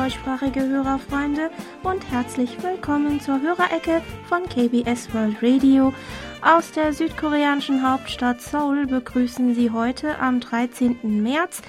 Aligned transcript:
deutschsprachige 0.00 0.66
Hörerfreunde 0.66 1.50
und 1.82 2.10
herzlich 2.10 2.62
willkommen 2.62 3.20
zur 3.20 3.42
Hörerecke 3.42 4.00
von 4.30 4.44
KBS 4.44 5.12
World 5.12 5.36
Radio. 5.42 5.92
Aus 6.40 6.72
der 6.72 6.94
südkoreanischen 6.94 7.86
Hauptstadt 7.86 8.40
Seoul 8.40 8.86
begrüßen 8.86 9.54
Sie 9.54 9.70
heute 9.70 10.18
am 10.18 10.40
13. 10.40 11.22
März 11.22 11.60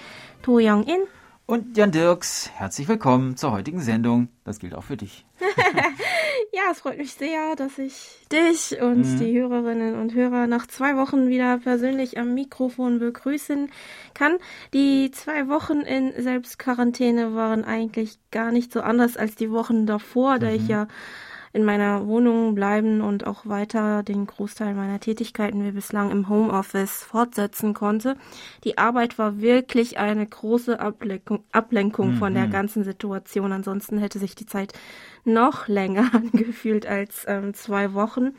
To 0.44 0.60
Young-in 0.62 1.02
und 1.46 1.76
Jan 1.76 1.92
Dirks. 1.92 2.50
Herzlich 2.56 2.88
willkommen 2.88 3.36
zur 3.36 3.52
heutigen 3.52 3.82
Sendung. 3.82 4.30
Das 4.46 4.60
gilt 4.60 4.76
auch 4.76 4.86
für 4.86 4.96
dich. 4.96 5.26
ja, 6.54 6.64
es 6.72 6.82
freut 6.82 6.98
mich 6.98 7.14
sehr, 7.14 7.56
dass 7.56 7.78
ich 7.78 8.26
dich 8.30 8.82
und 8.82 9.06
mhm. 9.06 9.20
die 9.20 9.40
Hörerinnen 9.40 9.96
und 9.96 10.14
Hörer 10.14 10.48
nach 10.48 10.68
zwei 10.68 10.98
Wochen 10.98 11.30
wieder 11.30 11.60
persönlich 11.60 12.18
am 12.18 12.34
Mikrofon 12.34 13.00
begrüßen 13.00 13.72
kann. 14.14 14.38
Die 14.74 15.12
zwei 15.12 15.48
Wochen 15.48 15.80
in 15.80 16.12
Selbstquarantäne 16.22 17.36
waren 17.36 17.64
eigentlich 17.64 18.20
gar 18.32 18.52
nicht 18.52 18.74
so 18.74 18.82
anders 18.82 19.16
als 19.16 19.36
die 19.36 19.50
Wochen 19.52 19.86
davor, 19.86 20.36
mhm. 20.36 20.40
da 20.42 20.52
ich 20.52 20.64
mhm. 20.64 20.70
ja 20.70 20.88
in 21.54 21.64
meiner 21.66 22.08
Wohnung 22.08 22.56
bleiben 22.56 23.02
und 23.02 23.28
auch 23.28 23.46
weiter 23.46 24.04
den 24.04 24.26
Großteil 24.26 24.74
meiner 24.74 25.00
Tätigkeiten 25.00 25.66
wie 25.66 25.72
bislang 25.72 26.12
im 26.12 26.30
Homeoffice 26.30 27.04
fortsetzen 27.04 27.74
konnte. 27.74 28.16
Die 28.64 28.78
Arbeit 28.78 29.18
war 29.18 29.42
wirklich 29.42 29.98
eine 29.98 30.26
große 30.26 30.80
Ablenkung, 30.80 31.44
Ablenkung 31.52 32.14
mhm. 32.14 32.18
von 32.18 32.34
der 32.34 32.48
mhm. 32.48 32.52
ganzen 32.52 32.84
Situation. 32.84 33.52
Ansonsten 33.52 33.98
hätte 33.98 34.20
sich 34.20 34.36
die 34.36 34.46
Zeit 34.46 34.74
noch 35.26 35.68
länger 35.68 36.10
angefühlt 36.14 36.86
als 36.86 37.26
ähm, 37.28 37.54
zwei 37.54 37.94
Wochen. 37.94 38.34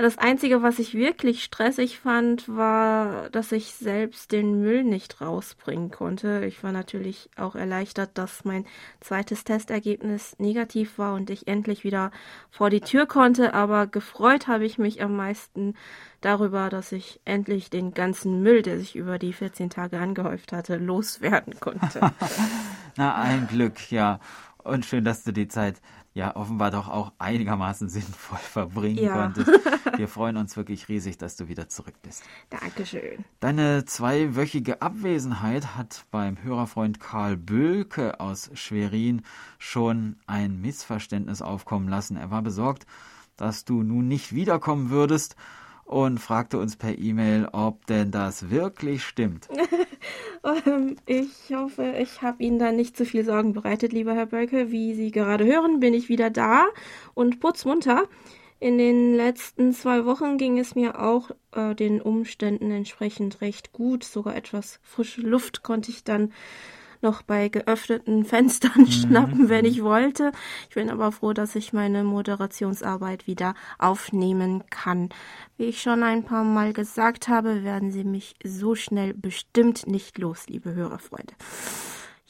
Das 0.00 0.16
Einzige, 0.16 0.62
was 0.62 0.78
ich 0.78 0.94
wirklich 0.94 1.42
stressig 1.42 1.98
fand, 1.98 2.48
war, 2.48 3.30
dass 3.30 3.50
ich 3.50 3.74
selbst 3.74 4.30
den 4.30 4.60
Müll 4.60 4.84
nicht 4.84 5.20
rausbringen 5.20 5.90
konnte. 5.90 6.44
Ich 6.46 6.62
war 6.62 6.70
natürlich 6.70 7.28
auch 7.36 7.56
erleichtert, 7.56 8.10
dass 8.14 8.44
mein 8.44 8.64
zweites 9.00 9.42
Testergebnis 9.42 10.38
negativ 10.38 10.98
war 10.98 11.14
und 11.14 11.30
ich 11.30 11.48
endlich 11.48 11.82
wieder 11.82 12.12
vor 12.48 12.70
die 12.70 12.80
Tür 12.80 13.06
konnte, 13.06 13.54
aber 13.54 13.88
gefreut 13.88 14.46
habe 14.46 14.64
ich 14.64 14.78
mich 14.78 15.02
am 15.02 15.16
meisten 15.16 15.74
darüber, 16.20 16.68
dass 16.68 16.92
ich 16.92 17.20
endlich 17.24 17.68
den 17.68 17.92
ganzen 17.92 18.40
Müll, 18.40 18.62
der 18.62 18.78
sich 18.78 18.94
über 18.94 19.18
die 19.18 19.32
14 19.32 19.68
Tage 19.68 19.98
angehäuft 19.98 20.52
hatte, 20.52 20.76
loswerden 20.76 21.58
konnte. 21.58 22.12
Na, 22.96 23.16
ein 23.16 23.48
Glück, 23.48 23.90
ja. 23.90 24.20
Und 24.62 24.86
schön, 24.86 25.02
dass 25.02 25.24
du 25.24 25.32
die 25.32 25.48
Zeit 25.48 25.80
ja 26.18 26.34
offenbar 26.34 26.70
doch 26.70 26.88
auch 26.88 27.12
einigermaßen 27.18 27.88
sinnvoll 27.88 28.38
verbringen 28.38 29.02
ja. 29.04 29.14
konntest. 29.14 29.48
Wir 29.96 30.08
freuen 30.08 30.36
uns 30.36 30.56
wirklich 30.56 30.88
riesig, 30.88 31.16
dass 31.16 31.36
du 31.36 31.48
wieder 31.48 31.68
zurück 31.68 31.94
bist. 32.02 32.22
Dankeschön. 32.50 33.24
Deine 33.40 33.84
zweiwöchige 33.84 34.82
Abwesenheit 34.82 35.76
hat 35.76 36.04
beim 36.10 36.42
Hörerfreund 36.42 37.00
Karl 37.00 37.36
Bölke 37.36 38.20
aus 38.20 38.50
Schwerin 38.54 39.22
schon 39.58 40.16
ein 40.26 40.60
Missverständnis 40.60 41.40
aufkommen 41.40 41.88
lassen. 41.88 42.16
Er 42.16 42.30
war 42.30 42.42
besorgt, 42.42 42.86
dass 43.36 43.64
du 43.64 43.82
nun 43.82 44.08
nicht 44.08 44.34
wiederkommen 44.34 44.90
würdest 44.90 45.36
und 45.88 46.18
fragte 46.18 46.58
uns 46.58 46.76
per 46.76 46.98
E-Mail, 46.98 47.48
ob 47.52 47.86
denn 47.86 48.10
das 48.10 48.50
wirklich 48.50 49.02
stimmt. 49.02 49.48
Ähm, 50.66 50.94
ich 51.04 51.52
hoffe, 51.52 51.96
ich 52.00 52.22
habe 52.22 52.44
Ihnen 52.44 52.60
da 52.60 52.70
nicht 52.70 52.96
zu 52.96 53.04
viel 53.04 53.24
Sorgen 53.24 53.54
bereitet, 53.54 53.92
lieber 53.92 54.14
Herr 54.14 54.26
Bölke. 54.26 54.70
Wie 54.70 54.94
Sie 54.94 55.10
gerade 55.10 55.44
hören, 55.44 55.80
bin 55.80 55.94
ich 55.94 56.08
wieder 56.08 56.30
da 56.30 56.66
und 57.14 57.40
putzmunter. 57.40 58.04
In 58.60 58.78
den 58.78 59.14
letzten 59.14 59.72
zwei 59.72 60.04
Wochen 60.04 60.38
ging 60.38 60.58
es 60.58 60.76
mir 60.76 61.00
auch 61.00 61.32
äh, 61.52 61.74
den 61.74 62.00
Umständen 62.00 62.70
entsprechend 62.70 63.40
recht 63.40 63.72
gut. 63.72 64.04
Sogar 64.04 64.36
etwas 64.36 64.78
frische 64.84 65.22
Luft 65.22 65.64
konnte 65.64 65.90
ich 65.90 66.04
dann 66.04 66.32
noch 67.02 67.22
bei 67.22 67.48
geöffneten 67.48 68.24
Fenstern 68.24 68.82
mhm. 68.82 68.90
schnappen, 68.90 69.48
wenn 69.48 69.64
ich 69.64 69.82
wollte. 69.82 70.32
Ich 70.68 70.74
bin 70.74 70.90
aber 70.90 71.12
froh, 71.12 71.32
dass 71.32 71.54
ich 71.54 71.72
meine 71.72 72.04
Moderationsarbeit 72.04 73.26
wieder 73.26 73.54
aufnehmen 73.78 74.64
kann. 74.70 75.08
Wie 75.56 75.64
ich 75.64 75.82
schon 75.82 76.02
ein 76.02 76.24
paar 76.24 76.44
Mal 76.44 76.72
gesagt 76.72 77.28
habe, 77.28 77.64
werden 77.64 77.90
Sie 77.90 78.04
mich 78.04 78.36
so 78.44 78.74
schnell 78.74 79.14
bestimmt 79.14 79.86
nicht 79.86 80.18
los, 80.18 80.46
liebe 80.48 80.74
Hörerfreunde. 80.74 81.34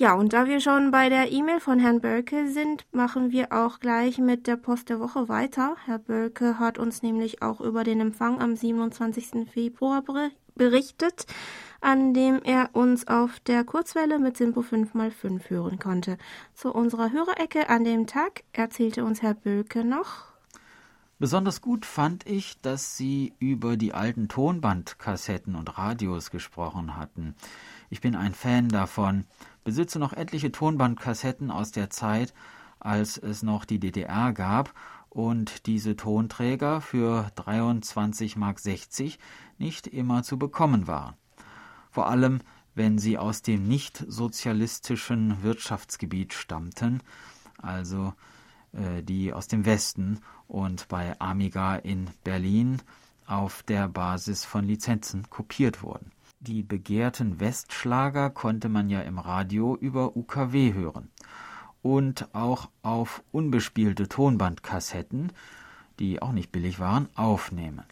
Ja, 0.01 0.15
und 0.15 0.33
da 0.33 0.47
wir 0.47 0.61
schon 0.61 0.93
bei 0.93 1.09
der 1.09 1.33
E-Mail 1.33 1.59
von 1.59 1.81
Herrn 1.81 2.01
Bölke 2.01 2.49
sind, 2.49 2.87
machen 2.93 3.33
wir 3.33 3.53
auch 3.53 3.81
gleich 3.81 4.19
mit 4.19 4.47
der 4.47 4.57
Post 4.57 4.91
der 4.91 5.01
Woche 5.01 5.29
weiter. 5.29 5.75
Herr 5.87 5.99
Bölke 5.99 6.61
hat 6.61 6.79
uns 6.79 7.03
nämlich 7.03 7.43
auch 7.43 7.61
über 7.61 7.83
den 7.83 8.01
Empfang 8.01 8.41
am 8.41 8.55
27. 8.55 9.51
Februar 9.53 10.05
berichtet 10.55 11.27
an 11.81 12.13
dem 12.13 12.43
er 12.43 12.71
uns 12.73 13.07
auf 13.07 13.41
der 13.41 13.65
Kurzwelle 13.65 14.19
mit 14.19 14.37
Simpo 14.37 14.61
5x5 14.61 15.49
hören 15.49 15.79
konnte. 15.79 16.19
Zu 16.55 16.73
unserer 16.73 17.13
Hörerecke 17.13 17.69
an 17.69 17.85
dem 17.85 18.07
Tag 18.07 18.43
erzählte 18.53 19.05
uns 19.05 19.23
Herr 19.23 19.35
Bölke 19.35 19.85
noch. 19.85 20.27
Besonders 21.21 21.61
gut 21.61 21.85
fand 21.85 22.27
ich, 22.27 22.61
dass 22.61 22.97
Sie 22.97 23.33
über 23.41 23.77
die 23.77 23.93
alten 23.93 24.29
Tonbandkassetten 24.29 25.57
und 25.57 25.77
Radios 25.77 26.31
gesprochen 26.31 26.97
hatten. 26.97 27.35
Ich 27.91 28.01
bin 28.01 28.15
ein 28.15 28.35
Fan 28.35 28.69
davon, 28.69 29.25
besitze 29.65 29.99
noch 29.99 30.13
etliche 30.13 30.53
Tonbandkassetten 30.53 31.51
aus 31.51 31.73
der 31.73 31.91
Zeit, 31.91 32.35
als 32.79 33.19
es 33.19 33.43
noch 33.43 33.65
die 33.65 33.81
DDR 33.81 34.33
gab 34.33 34.73
und 35.09 35.67
diese 35.67 35.97
Tonträger 35.97 36.81
für 36.81 37.33
23,60 37.37 38.39
Mark 38.39 38.61
nicht 39.59 39.89
immer 39.89 40.23
zu 40.23 40.39
bekommen 40.39 40.87
waren 40.87 41.17
vor 41.99 42.07
allem 42.07 42.39
wenn 42.77 42.97
sie 42.97 43.19
aus 43.19 43.43
dem 43.43 43.67
nicht 43.67 44.05
sozialistischen 44.07 45.43
Wirtschaftsgebiet 45.43 46.33
stammten, 46.33 47.03
also 47.61 48.15
äh, 48.71 49.03
die 49.03 49.33
aus 49.33 49.49
dem 49.49 49.67
Westen 49.67 50.21
und 50.47 50.87
bei 50.87 51.19
Amiga 51.19 51.75
in 51.75 52.09
Berlin 52.23 52.81
auf 53.27 53.65
der 53.65 53.89
Basis 53.89 54.45
von 54.45 54.65
Lizenzen 54.65 55.29
kopiert 55.29 55.83
wurden. 55.83 56.13
Die 56.39 56.63
begehrten 56.63 57.41
Westschlager 57.41 58.31
konnte 58.31 58.69
man 58.69 58.89
ja 58.89 59.01
im 59.01 59.19
Radio 59.19 59.75
über 59.75 60.17
UKW 60.17 60.75
hören 60.75 61.11
und 61.83 62.33
auch 62.33 62.69
auf 62.83 63.25
unbespielte 63.33 64.07
Tonbandkassetten, 64.07 65.33
die 65.99 66.23
auch 66.23 66.31
nicht 66.31 66.53
billig 66.53 66.79
waren, 66.79 67.09
aufnehmen. 67.17 67.83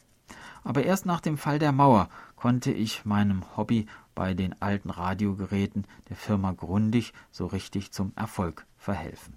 Aber 0.62 0.84
erst 0.84 1.06
nach 1.06 1.20
dem 1.20 1.38
Fall 1.38 1.58
der 1.58 1.72
Mauer 1.72 2.08
konnte 2.36 2.70
ich 2.70 3.04
meinem 3.04 3.56
Hobby 3.56 3.86
bei 4.14 4.34
den 4.34 4.60
alten 4.62 4.91
Radiogeräten 4.91 5.86
der 6.08 6.16
Firma 6.16 6.52
Grundig 6.52 7.12
so 7.30 7.47
richtig 7.47 7.92
zum 7.92 8.12
Erfolg 8.14 8.66
verhelfen. 8.76 9.34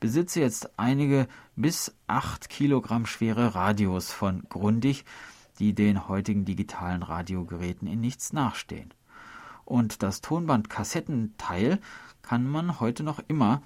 Besitze 0.00 0.40
jetzt 0.40 0.78
einige 0.78 1.26
bis 1.56 1.94
acht 2.06 2.48
Kilogramm 2.48 3.04
schwere 3.04 3.54
Radios 3.54 4.12
von 4.12 4.44
Grundig, 4.48 5.04
die 5.58 5.74
den 5.74 6.08
heutigen 6.08 6.44
digitalen 6.44 7.02
Radiogeräten 7.02 7.88
in 7.88 8.00
nichts 8.00 8.32
nachstehen. 8.32 8.94
Und 9.64 10.02
das 10.02 10.20
Tonband-Kassettenteil 10.20 11.80
kann 12.22 12.48
man 12.48 12.80
heute 12.80 13.02
noch 13.02 13.20
immer 13.26 13.60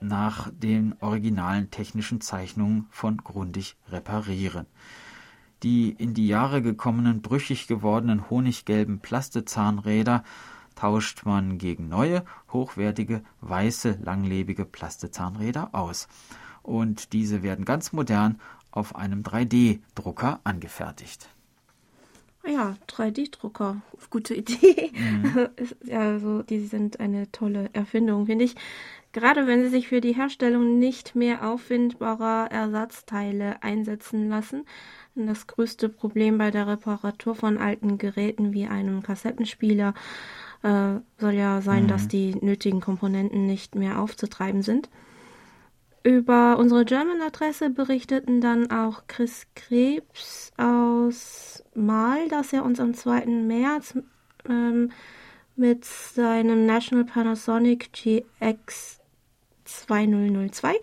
nach 0.00 0.50
den 0.52 0.94
originalen 1.00 1.70
technischen 1.70 2.20
Zeichnungen 2.20 2.86
von 2.90 3.18
Grundig 3.18 3.76
reparieren. 3.88 4.66
Die 5.62 5.90
in 5.90 6.14
die 6.14 6.26
Jahre 6.26 6.62
gekommenen 6.62 7.22
brüchig 7.22 7.66
gewordenen 7.66 8.28
honiggelben 8.30 8.98
Plastezahnräder 9.00 10.24
tauscht 10.74 11.24
man 11.24 11.58
gegen 11.58 11.88
neue, 11.88 12.24
hochwertige, 12.52 13.22
weiße, 13.40 13.98
langlebige 14.02 14.64
Plastezahnräder 14.64 15.70
aus. 15.72 16.08
Und 16.62 17.12
diese 17.12 17.42
werden 17.42 17.64
ganz 17.64 17.92
modern 17.92 18.40
auf 18.70 18.96
einem 18.96 19.22
3D-Drucker 19.22 20.40
angefertigt. 20.44 21.28
Ja, 22.44 22.76
3D-Drucker, 22.88 23.82
gute 24.10 24.34
Idee. 24.34 24.90
Mhm. 24.92 25.48
Also, 25.92 26.42
die 26.42 26.60
sind 26.60 26.98
eine 26.98 27.30
tolle 27.30 27.70
Erfindung, 27.72 28.26
finde 28.26 28.44
ich. 28.46 28.56
Gerade 29.12 29.46
wenn 29.46 29.62
sie 29.62 29.68
sich 29.68 29.88
für 29.88 30.00
die 30.00 30.14
Herstellung 30.14 30.78
nicht 30.78 31.14
mehr 31.14 31.46
auffindbarer 31.46 32.50
Ersatzteile 32.50 33.62
einsetzen 33.62 34.30
lassen, 34.30 34.64
das 35.14 35.46
größte 35.46 35.90
Problem 35.90 36.38
bei 36.38 36.50
der 36.50 36.66
Reparatur 36.66 37.34
von 37.34 37.58
alten 37.58 37.98
Geräten 37.98 38.54
wie 38.54 38.66
einem 38.66 39.02
Kassettenspieler 39.02 39.92
äh, 40.62 40.94
soll 41.18 41.34
ja 41.34 41.60
sein, 41.60 41.84
mhm. 41.84 41.88
dass 41.88 42.08
die 42.08 42.34
nötigen 42.36 42.80
Komponenten 42.80 43.46
nicht 43.46 43.74
mehr 43.74 44.00
aufzutreiben 44.00 44.62
sind. 44.62 44.88
Über 46.04 46.58
unsere 46.58 46.84
German-Adresse 46.86 47.68
berichteten 47.70 48.40
dann 48.40 48.70
auch 48.70 49.02
Chris 49.06 49.46
Krebs 49.54 50.52
aus 50.56 51.62
Mal, 51.74 52.28
dass 52.28 52.52
er 52.52 52.64
uns 52.64 52.80
am 52.80 52.94
2. 52.94 53.26
März 53.26 53.98
ähm, 54.48 54.90
mit 55.54 55.84
seinem 55.84 56.66
National 56.66 57.04
Panasonic 57.04 57.92
GX 57.92 59.01
2002 59.80 60.74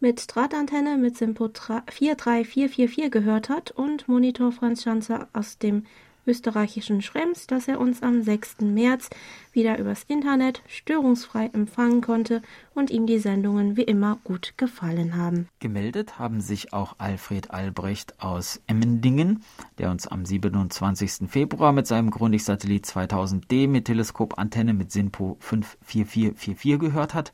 mit 0.00 0.34
Drahtantenne 0.34 0.98
mit 0.98 1.16
Simpo 1.16 1.48
43444 1.48 3.10
gehört 3.10 3.48
hat 3.48 3.70
und 3.70 4.08
Monitor 4.08 4.52
Franz 4.52 4.82
Schanzer 4.82 5.28
aus 5.32 5.58
dem 5.58 5.84
österreichischen 6.26 7.02
Schrems, 7.02 7.46
dass 7.46 7.68
er 7.68 7.80
uns 7.80 8.02
am 8.02 8.22
6. 8.22 8.60
März 8.60 9.10
wieder 9.52 9.78
übers 9.78 10.04
Internet 10.04 10.62
störungsfrei 10.66 11.50
empfangen 11.52 12.00
konnte 12.00 12.42
und 12.74 12.90
ihm 12.90 13.06
die 13.06 13.18
Sendungen 13.18 13.76
wie 13.76 13.82
immer 13.82 14.18
gut 14.24 14.54
gefallen 14.56 15.16
haben. 15.16 15.48
Gemeldet 15.58 16.18
haben 16.18 16.40
sich 16.40 16.72
auch 16.72 16.94
Alfred 16.98 17.50
Albrecht 17.50 18.22
aus 18.22 18.60
Emmendingen, 18.66 19.42
der 19.78 19.90
uns 19.90 20.06
am 20.06 20.24
27. 20.24 21.28
Februar 21.28 21.72
mit 21.72 21.86
seinem 21.86 22.10
Grundig-Satellit 22.10 22.86
2000D 22.86 23.68
mit 23.68 23.86
Teleskopantenne 23.86 24.74
mit 24.74 24.92
SINPO 24.92 25.36
54444 25.40 26.78
gehört 26.78 27.14
hat 27.14 27.32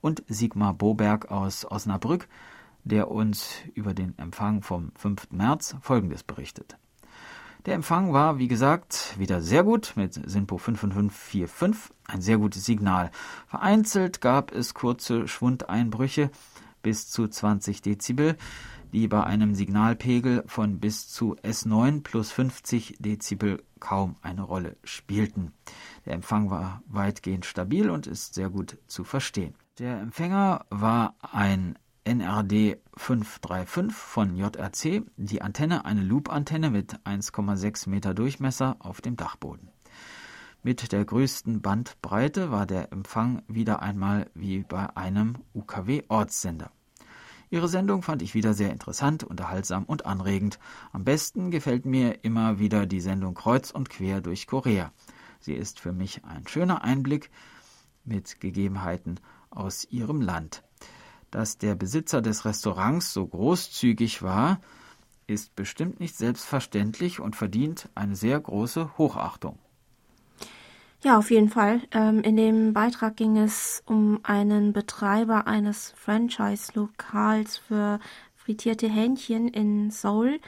und 0.00 0.22
Sigmar 0.28 0.74
Boberg 0.74 1.30
aus 1.30 1.64
Osnabrück, 1.70 2.28
der 2.84 3.10
uns 3.10 3.50
über 3.74 3.94
den 3.94 4.16
Empfang 4.18 4.62
vom 4.62 4.92
5. 4.96 5.30
März 5.30 5.76
Folgendes 5.80 6.22
berichtet. 6.22 6.76
Der 7.66 7.74
Empfang 7.74 8.12
war, 8.12 8.38
wie 8.38 8.48
gesagt, 8.48 9.14
wieder 9.18 9.42
sehr 9.42 9.64
gut 9.64 9.92
mit 9.96 10.14
SINPO 10.14 10.58
55545, 10.58 11.92
ein 12.06 12.22
sehr 12.22 12.38
gutes 12.38 12.64
Signal. 12.64 13.10
Vereinzelt 13.46 14.20
gab 14.20 14.52
es 14.52 14.74
kurze 14.74 15.28
Schwundeinbrüche 15.28 16.30
bis 16.82 17.10
zu 17.10 17.28
20 17.28 17.82
Dezibel, 17.82 18.36
die 18.92 19.08
bei 19.08 19.24
einem 19.24 19.54
Signalpegel 19.54 20.44
von 20.46 20.80
bis 20.80 21.08
zu 21.08 21.36
S9 21.36 22.02
plus 22.02 22.30
50 22.30 22.96
Dezibel 23.00 23.62
kaum 23.80 24.16
eine 24.22 24.42
Rolle 24.42 24.76
spielten. 24.84 25.52
Der 26.06 26.14
Empfang 26.14 26.50
war 26.50 26.82
weitgehend 26.86 27.44
stabil 27.44 27.90
und 27.90 28.06
ist 28.06 28.34
sehr 28.34 28.48
gut 28.48 28.78
zu 28.86 29.04
verstehen. 29.04 29.54
Der 29.78 30.00
Empfänger 30.00 30.66
war 30.70 31.14
ein 31.20 31.78
NRD 32.02 32.78
535 32.96 33.92
von 33.96 34.34
JRC, 34.34 35.04
die 35.16 35.40
Antenne 35.40 35.84
eine 35.84 36.00
Loop-Antenne 36.02 36.70
mit 36.70 36.96
1,6 37.06 37.88
Meter 37.88 38.12
Durchmesser 38.12 38.74
auf 38.80 39.00
dem 39.00 39.16
Dachboden. 39.16 39.70
Mit 40.64 40.90
der 40.90 41.04
größten 41.04 41.62
Bandbreite 41.62 42.50
war 42.50 42.66
der 42.66 42.92
Empfang 42.92 43.42
wieder 43.46 43.80
einmal 43.80 44.28
wie 44.34 44.64
bei 44.64 44.96
einem 44.96 45.36
UKW-Ortssender. 45.54 46.72
Ihre 47.48 47.68
Sendung 47.68 48.02
fand 48.02 48.22
ich 48.22 48.34
wieder 48.34 48.54
sehr 48.54 48.72
interessant, 48.72 49.22
unterhaltsam 49.22 49.84
und 49.84 50.06
anregend. 50.06 50.58
Am 50.90 51.04
besten 51.04 51.52
gefällt 51.52 51.86
mir 51.86 52.24
immer 52.24 52.58
wieder 52.58 52.86
die 52.86 53.00
Sendung 53.00 53.34
Kreuz 53.34 53.70
und 53.70 53.90
Quer 53.90 54.22
durch 54.22 54.48
Korea. 54.48 54.90
Sie 55.38 55.54
ist 55.54 55.78
für 55.78 55.92
mich 55.92 56.24
ein 56.24 56.48
schöner 56.48 56.82
Einblick 56.82 57.30
mit 58.04 58.40
Gegebenheiten 58.40 59.20
aus 59.58 59.86
ihrem 59.90 60.20
Land. 60.20 60.62
Dass 61.30 61.58
der 61.58 61.74
Besitzer 61.74 62.22
des 62.22 62.44
Restaurants 62.44 63.12
so 63.12 63.26
großzügig 63.26 64.22
war, 64.22 64.60
ist 65.26 65.54
bestimmt 65.54 66.00
nicht 66.00 66.16
selbstverständlich 66.16 67.20
und 67.20 67.36
verdient 67.36 67.88
eine 67.94 68.16
sehr 68.16 68.40
große 68.40 68.96
Hochachtung. 68.96 69.58
Ja, 71.04 71.16
auf 71.16 71.30
jeden 71.30 71.48
Fall. 71.48 71.82
Ähm, 71.92 72.22
in 72.22 72.36
dem 72.36 72.72
Beitrag 72.72 73.16
ging 73.16 73.36
es 73.36 73.82
um 73.86 74.18
einen 74.24 74.72
Betreiber 74.72 75.46
eines 75.46 75.92
Franchise-Lokals 75.96 77.58
für 77.58 78.00
frittierte 78.34 78.88
Hähnchen 78.88 79.46
in 79.46 79.90
Seoul, 79.90 80.40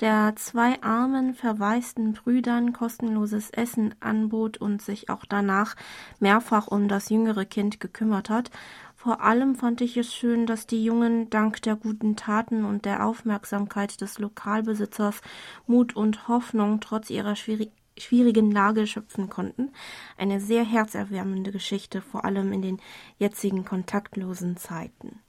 der 0.00 0.34
zwei 0.36 0.82
armen, 0.82 1.34
verwaisten 1.34 2.12
Brüdern 2.12 2.72
kostenloses 2.72 3.50
Essen 3.50 3.94
anbot 4.00 4.58
und 4.58 4.82
sich 4.82 5.10
auch 5.10 5.24
danach 5.28 5.74
mehrfach 6.20 6.68
um 6.68 6.88
das 6.88 7.08
jüngere 7.08 7.44
Kind 7.44 7.80
gekümmert 7.80 8.30
hat 8.30 8.50
vor 8.98 9.20
allem 9.20 9.54
fand 9.54 9.80
ich 9.80 9.96
es 9.96 10.12
schön, 10.12 10.44
dass 10.44 10.66
die 10.66 10.82
Jungen 10.82 11.30
dank 11.30 11.62
der 11.62 11.76
guten 11.76 12.16
Taten 12.16 12.64
und 12.64 12.84
der 12.84 13.06
Aufmerksamkeit 13.06 14.00
des 14.00 14.18
Lokalbesitzers 14.18 15.20
Mut 15.68 15.94
und 15.94 16.26
Hoffnung 16.26 16.80
trotz 16.80 17.08
ihrer 17.08 17.36
schwierigen 17.36 18.50
Lage 18.50 18.88
schöpfen 18.88 19.30
konnten. 19.30 19.70
Eine 20.16 20.40
sehr 20.40 20.64
herzerwärmende 20.64 21.52
Geschichte, 21.52 22.02
vor 22.02 22.24
allem 22.24 22.52
in 22.52 22.60
den 22.60 22.80
jetzigen 23.18 23.64
kontaktlosen 23.64 24.56
Zeiten. 24.56 25.20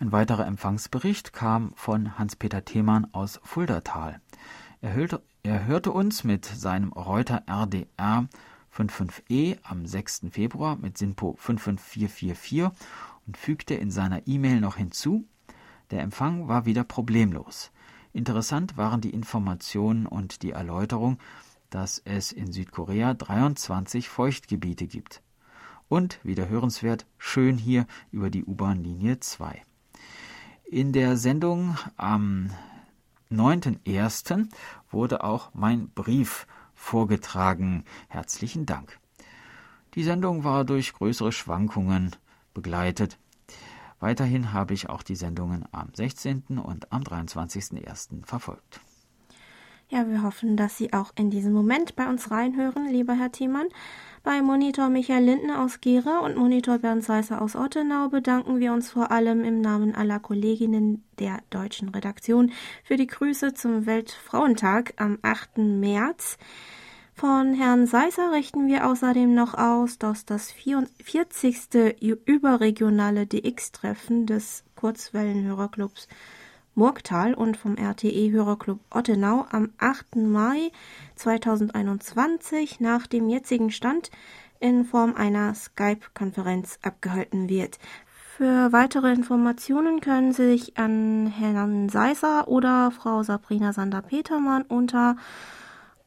Ein 0.00 0.12
weiterer 0.12 0.46
Empfangsbericht 0.46 1.34
kam 1.34 1.74
von 1.74 2.18
Hans-Peter 2.18 2.64
Themann 2.64 3.08
aus 3.12 3.38
Fuldatal. 3.44 4.22
Er 4.80 4.94
hörte, 4.94 5.22
er 5.42 5.66
hörte 5.66 5.92
uns 5.92 6.24
mit 6.24 6.46
seinem 6.46 6.90
Reuter 6.94 7.42
RDR 7.46 8.26
55e 8.74 9.58
am 9.62 9.84
6. 9.84 10.22
Februar 10.30 10.76
mit 10.76 10.96
SINPO 10.96 11.36
55444 11.38 12.70
und 13.26 13.36
fügte 13.36 13.74
in 13.74 13.90
seiner 13.90 14.26
E-Mail 14.26 14.62
noch 14.62 14.78
hinzu, 14.78 15.26
der 15.90 16.00
Empfang 16.00 16.48
war 16.48 16.64
wieder 16.64 16.84
problemlos. 16.84 17.70
Interessant 18.14 18.78
waren 18.78 19.02
die 19.02 19.10
Informationen 19.10 20.06
und 20.06 20.40
die 20.40 20.52
Erläuterung, 20.52 21.18
dass 21.68 21.98
es 21.98 22.32
in 22.32 22.52
Südkorea 22.52 23.12
23 23.12 24.08
Feuchtgebiete 24.08 24.86
gibt. 24.86 25.22
Und, 25.88 26.24
wieder 26.24 26.48
hörenswert, 26.48 27.04
schön 27.18 27.58
hier 27.58 27.86
über 28.10 28.30
die 28.30 28.46
U-Bahn-Linie 28.46 29.20
2. 29.20 29.62
In 30.72 30.92
der 30.92 31.16
Sendung 31.16 31.76
am 31.96 32.50
9.1. 33.28 34.46
wurde 34.92 35.24
auch 35.24 35.50
mein 35.52 35.88
Brief 35.88 36.46
vorgetragen. 36.74 37.82
Herzlichen 38.06 38.66
Dank. 38.66 39.00
Die 39.94 40.04
Sendung 40.04 40.44
war 40.44 40.64
durch 40.64 40.92
größere 40.92 41.32
Schwankungen 41.32 42.14
begleitet. 42.54 43.18
Weiterhin 43.98 44.52
habe 44.52 44.72
ich 44.72 44.88
auch 44.88 45.02
die 45.02 45.16
Sendungen 45.16 45.64
am 45.72 45.88
16. 45.92 46.60
und 46.62 46.92
am 46.92 47.02
23.01. 47.02 48.24
verfolgt. 48.24 48.80
Ja, 49.88 50.06
wir 50.06 50.22
hoffen, 50.22 50.56
dass 50.56 50.78
Sie 50.78 50.92
auch 50.92 51.10
in 51.16 51.30
diesem 51.30 51.52
Moment 51.52 51.96
bei 51.96 52.08
uns 52.08 52.30
reinhören, 52.30 52.92
lieber 52.92 53.14
Herr 53.14 53.32
Thiemann. 53.32 53.66
Bei 54.22 54.42
Monitor 54.42 54.90
Michael 54.90 55.24
Linden 55.24 55.50
aus 55.50 55.80
Gera 55.80 56.18
und 56.18 56.36
Monitor 56.36 56.76
Bernd 56.76 57.02
Seisser 57.02 57.40
aus 57.40 57.56
Ottenau 57.56 58.10
bedanken 58.10 58.60
wir 58.60 58.74
uns 58.74 58.90
vor 58.90 59.10
allem 59.10 59.44
im 59.44 59.62
Namen 59.62 59.94
aller 59.94 60.20
Kolleginnen 60.20 61.02
der 61.18 61.38
deutschen 61.48 61.88
Redaktion 61.88 62.52
für 62.84 62.98
die 62.98 63.06
Grüße 63.06 63.54
zum 63.54 63.86
Weltfrauentag 63.86 64.92
am 64.98 65.18
8. 65.22 65.56
März. 65.56 66.36
Von 67.14 67.54
Herrn 67.54 67.86
Seisser 67.86 68.30
richten 68.32 68.68
wir 68.68 68.86
außerdem 68.86 69.34
noch 69.34 69.54
aus, 69.54 69.96
dass 69.96 70.26
das 70.26 70.52
40. 70.52 71.96
überregionale 72.26 73.26
DX-Treffen 73.26 74.26
des 74.26 74.64
Kurzwellenhörerclubs 74.76 76.08
Murgtal 76.74 77.34
und 77.34 77.56
vom 77.56 77.76
RTE-Hörerclub 77.76 78.80
Ottenau 78.90 79.46
am 79.50 79.70
8. 79.78 80.16
Mai 80.16 80.70
2021 81.16 82.80
nach 82.80 83.06
dem 83.06 83.28
jetzigen 83.28 83.70
Stand 83.70 84.10
in 84.60 84.84
Form 84.84 85.14
einer 85.14 85.54
Skype-Konferenz 85.54 86.78
abgehalten 86.82 87.48
wird. 87.48 87.78
Für 88.36 88.72
weitere 88.72 89.12
Informationen 89.12 90.00
können 90.00 90.32
Sie 90.32 90.48
sich 90.48 90.76
an 90.78 91.26
Herrn 91.26 91.88
Seiser 91.88 92.46
oder 92.48 92.90
Frau 92.90 93.22
Sabrina 93.22 93.72
Sander-Petermann 93.72 94.62
unter 94.62 95.14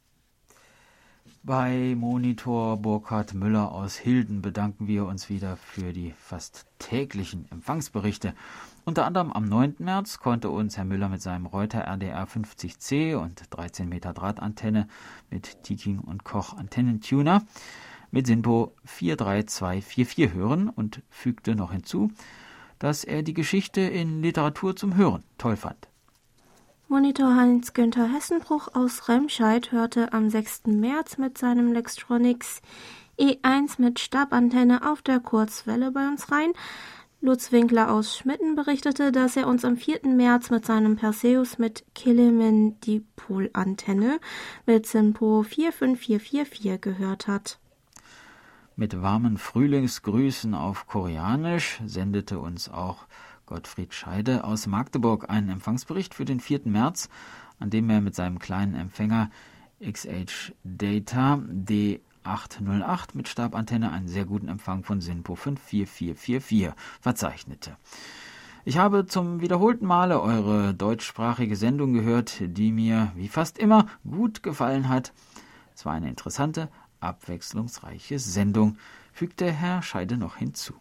Bei 1.46 1.94
Monitor 1.98 2.78
Burkhard 2.78 3.34
Müller 3.34 3.74
aus 3.74 3.98
Hilden 3.98 4.42
bedanken 4.42 4.88
wir 4.88 5.06
uns 5.06 5.28
wieder 5.28 5.58
für 5.58 5.92
die 5.92 6.14
fast 6.18 6.66
täglichen 6.80 7.52
Empfangsberichte. 7.52 8.34
Unter 8.86 9.04
anderem 9.04 9.34
am 9.34 9.44
9. 9.44 9.76
März 9.80 10.20
konnte 10.20 10.50
uns 10.50 10.78
Herr 10.78 10.86
Müller 10.86 11.10
mit 11.10 11.22
seinem 11.22 11.46
Reuter 11.46 11.82
RDR 11.82 12.26
50C 12.28 13.18
und 13.18 13.44
13 13.50 13.90
Meter 13.90 14.14
Drahtantenne 14.14 14.88
mit 15.30 15.64
Tiking 15.64 16.00
und 16.00 16.24
Koch 16.24 16.56
Antennentuner 16.56 17.44
mit 18.10 18.26
Sinpo 18.26 18.74
43244 18.86 20.34
hören 20.34 20.70
und 20.70 21.02
fügte 21.10 21.56
noch 21.56 21.74
hinzu, 21.74 22.10
dass 22.80 23.04
er 23.04 23.22
die 23.22 23.34
Geschichte 23.34 23.82
in 23.82 24.22
Literatur 24.22 24.78
zum 24.78 24.96
Hören 24.96 25.26
toll 25.38 25.58
fand. 25.58 25.90
Monitor 26.90 27.36
Heinz-Günther 27.36 28.14
Hessenbruch 28.14 28.68
aus 28.76 29.08
Remscheid 29.08 29.72
hörte 29.72 30.12
am 30.14 30.30
6. 30.30 30.64
März 30.68 31.18
mit 31.18 31.38
seinem 31.38 31.72
Lextronics 31.72 32.62
E1 33.18 33.82
mit 33.82 34.00
Stabantenne 34.00 34.92
auf 34.92 35.02
der 35.02 35.20
Kurzwelle 35.20 35.92
bei 35.92 36.08
uns 36.08 36.32
rein. 36.32 36.52
Lutz 37.22 37.54
Winkler 37.54 37.90
aus 37.90 38.18
Schmitten 38.18 38.56
berichtete, 38.56 39.14
dass 39.14 39.38
er 39.38 39.48
uns 39.48 39.64
am 39.64 39.78
4. 39.78 40.02
März 40.08 40.50
mit 40.50 40.66
seinem 40.66 40.98
Perseus 40.98 41.58
mit 41.58 41.86
Kiliman 41.96 42.80
Dipol-Antenne 42.82 44.20
mit 44.66 44.86
Simpo 44.86 45.42
45444 45.42 46.82
gehört 46.82 47.28
hat. 47.28 47.60
Mit 48.76 49.02
warmen 49.02 49.38
Frühlingsgrüßen 49.38 50.54
auf 50.54 50.86
Koreanisch 50.88 51.80
sendete 51.86 52.40
uns 52.40 52.70
auch 52.70 53.08
Gottfried 53.46 53.94
Scheide 53.94 54.44
aus 54.44 54.68
Magdeburg 54.68 55.30
einen 55.30 55.50
Empfangsbericht 55.50 56.14
für 56.14 56.26
den 56.26 56.40
4. 56.40 56.62
März, 56.66 57.10
an 57.60 57.70
dem 57.70 57.90
er 57.90 58.02
mit 58.02 58.16
seinem 58.16 58.40
kleinen 58.40 58.76
Empfänger 58.76 59.30
XH 59.82 60.54
Data 60.64 61.42
808 62.24 63.16
mit 63.16 63.28
Stabantenne 63.28 63.92
einen 63.92 64.08
sehr 64.08 64.26
guten 64.26 64.48
Empfang 64.48 64.84
von 64.84 65.02
SINPO 65.02 65.36
54444 65.36 66.74
verzeichnete. 67.02 67.78
Ich 68.66 68.78
habe 68.78 69.06
zum 69.06 69.42
wiederholten 69.42 69.86
Male 69.86 70.22
eure 70.22 70.74
deutschsprachige 70.74 71.58
Sendung 71.58 71.92
gehört, 71.92 72.38
die 72.40 72.72
mir, 72.72 73.12
wie 73.16 73.28
fast 73.28 73.58
immer, 73.58 73.88
gut 74.10 74.42
gefallen 74.42 74.88
hat. 74.88 75.12
Es 75.76 75.86
war 75.86 75.94
eine 75.94 76.08
interessante, 76.08 76.70
abwechslungsreiche 77.02 78.20
Sendung, 78.20 78.78
fügte 79.12 79.52
Herr 79.52 79.82
Scheide 79.82 80.16
noch 80.18 80.38
hinzu. 80.38 80.76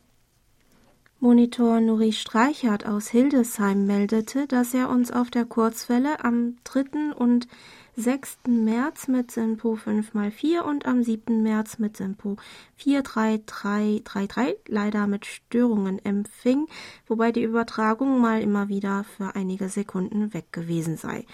Monitor 1.24 1.80
Nuri 1.80 2.10
Streichert 2.10 2.84
aus 2.84 3.06
Hildesheim 3.06 3.86
meldete, 3.86 4.48
dass 4.48 4.74
er 4.74 4.88
uns 4.88 5.12
auf 5.12 5.30
der 5.30 5.44
Kurzwelle 5.44 6.24
am 6.24 6.56
3. 6.64 7.14
und 7.14 7.46
6. 7.94 8.38
März 8.48 9.06
mit 9.06 9.30
Simpo 9.30 9.74
5x4 9.74 10.62
und 10.62 10.84
am 10.84 11.04
7. 11.04 11.40
März 11.44 11.78
mit 11.78 11.96
Simpo 11.96 12.38
43333 12.78 14.56
leider 14.66 15.06
mit 15.06 15.24
Störungen 15.24 16.04
empfing, 16.04 16.66
wobei 17.06 17.30
die 17.30 17.44
Übertragung 17.44 18.20
mal 18.20 18.42
immer 18.42 18.68
wieder 18.68 19.04
für 19.04 19.36
einige 19.36 19.68
Sekunden 19.68 20.34
weg 20.34 20.46
gewesen 20.50 20.96
sei. 20.96 21.24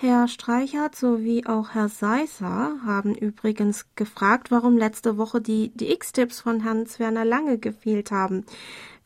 Herr 0.00 0.28
Streichert 0.28 0.94
sowie 0.94 1.44
auch 1.44 1.70
Herr 1.74 1.88
Seisser 1.88 2.78
haben 2.86 3.16
übrigens 3.16 3.84
gefragt, 3.96 4.52
warum 4.52 4.78
letzte 4.78 5.18
Woche 5.18 5.40
die 5.40 5.72
DX-Tipps 5.74 6.40
von 6.40 6.62
Hans-Werner 6.62 7.24
Lange 7.24 7.58
gefehlt 7.58 8.12
haben. 8.12 8.44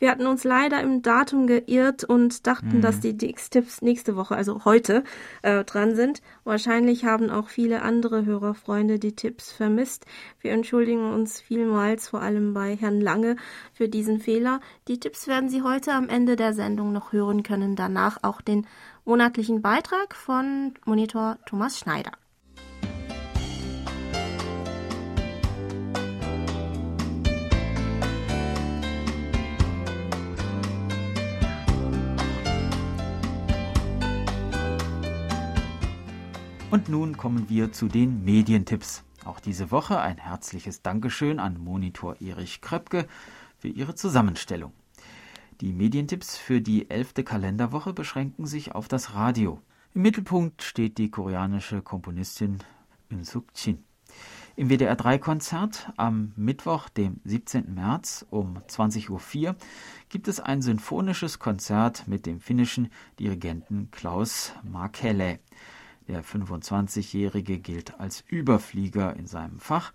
Wir 0.02 0.10
hatten 0.10 0.26
uns 0.26 0.42
leider 0.42 0.80
im 0.80 1.02
Datum 1.02 1.46
geirrt 1.46 2.02
und 2.02 2.48
dachten, 2.48 2.78
mhm. 2.78 2.80
dass 2.80 2.98
die 2.98 3.16
DX-Tipps 3.16 3.82
nächste 3.82 4.16
Woche, 4.16 4.34
also 4.34 4.64
heute, 4.64 5.04
äh, 5.42 5.62
dran 5.62 5.94
sind. 5.94 6.22
Wahrscheinlich 6.42 7.04
haben 7.04 7.30
auch 7.30 7.46
viele 7.46 7.82
andere 7.82 8.24
Hörerfreunde 8.24 8.98
die 8.98 9.14
Tipps 9.14 9.52
vermisst. 9.52 10.04
Wir 10.40 10.50
entschuldigen 10.50 11.12
uns 11.12 11.40
vielmals, 11.40 12.08
vor 12.08 12.20
allem 12.20 12.52
bei 12.52 12.74
Herrn 12.74 13.00
Lange, 13.00 13.36
für 13.72 13.88
diesen 13.88 14.18
Fehler. 14.18 14.58
Die 14.88 14.98
Tipps 14.98 15.28
werden 15.28 15.48
Sie 15.48 15.62
heute 15.62 15.92
am 15.92 16.08
Ende 16.08 16.34
der 16.34 16.52
Sendung 16.52 16.92
noch 16.92 17.12
hören 17.12 17.44
können. 17.44 17.76
Danach 17.76 18.18
auch 18.22 18.40
den 18.40 18.66
monatlichen 19.04 19.62
Beitrag 19.62 20.16
von 20.16 20.74
Monitor 20.84 21.38
Thomas 21.46 21.78
Schneider. 21.78 22.10
Und 36.72 36.88
nun 36.88 37.18
kommen 37.18 37.50
wir 37.50 37.70
zu 37.70 37.86
den 37.86 38.24
Medientipps. 38.24 39.04
Auch 39.26 39.40
diese 39.40 39.70
Woche 39.70 40.00
ein 40.00 40.16
herzliches 40.16 40.80
Dankeschön 40.80 41.38
an 41.38 41.58
Monitor 41.62 42.18
Erich 42.22 42.62
Kröpke 42.62 43.06
für 43.58 43.68
ihre 43.68 43.94
Zusammenstellung. 43.94 44.72
Die 45.60 45.74
Medientipps 45.74 46.38
für 46.38 46.62
die 46.62 46.88
elfte 46.88 47.24
Kalenderwoche 47.24 47.92
beschränken 47.92 48.46
sich 48.46 48.74
auf 48.74 48.88
das 48.88 49.12
Radio. 49.12 49.60
Im 49.92 50.00
Mittelpunkt 50.00 50.62
steht 50.62 50.96
die 50.96 51.10
koreanische 51.10 51.82
Komponistin 51.82 52.56
Eun 53.10 53.24
Suk 53.24 53.48
Jin. 53.54 53.84
Im 54.56 54.70
WDR 54.70 54.96
3 54.96 55.18
Konzert 55.18 55.92
am 55.98 56.32
Mittwoch, 56.36 56.88
dem 56.88 57.20
17. 57.24 57.74
März 57.74 58.24
um 58.30 58.56
20.04 58.56 59.10
Uhr 59.10 59.56
gibt 60.08 60.26
es 60.26 60.40
ein 60.40 60.62
sinfonisches 60.62 61.38
Konzert 61.38 62.08
mit 62.08 62.24
dem 62.24 62.40
finnischen 62.40 62.90
Dirigenten 63.20 63.90
Klaus 63.90 64.54
Markelle. 64.62 65.38
Der 66.08 66.24
25-Jährige 66.24 67.58
gilt 67.58 67.98
als 68.00 68.24
Überflieger 68.28 69.16
in 69.16 69.26
seinem 69.26 69.58
Fach. 69.58 69.92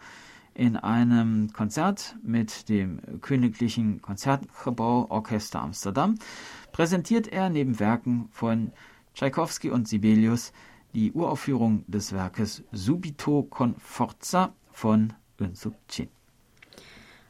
In 0.53 0.75
einem 0.75 1.53
Konzert 1.53 2.15
mit 2.23 2.69
dem 2.69 3.21
Königlichen 3.21 4.01
Konzertgebau 4.01 5.05
Orchester 5.09 5.61
Amsterdam 5.61 6.15
präsentiert 6.71 7.27
er 7.27 7.49
neben 7.49 7.79
Werken 7.79 8.27
von 8.31 8.71
Tschaikowski 9.13 9.69
und 9.69 9.87
Sibelius 9.87 10.53
die 10.93 11.11
Uraufführung 11.11 11.83
des 11.87 12.11
Werkes 12.11 12.63
Subito 12.71 13.43
con 13.43 13.75
Forza 13.77 14.53
von 14.71 15.13
Unsuk 15.39 15.75
Chin. 15.87 16.09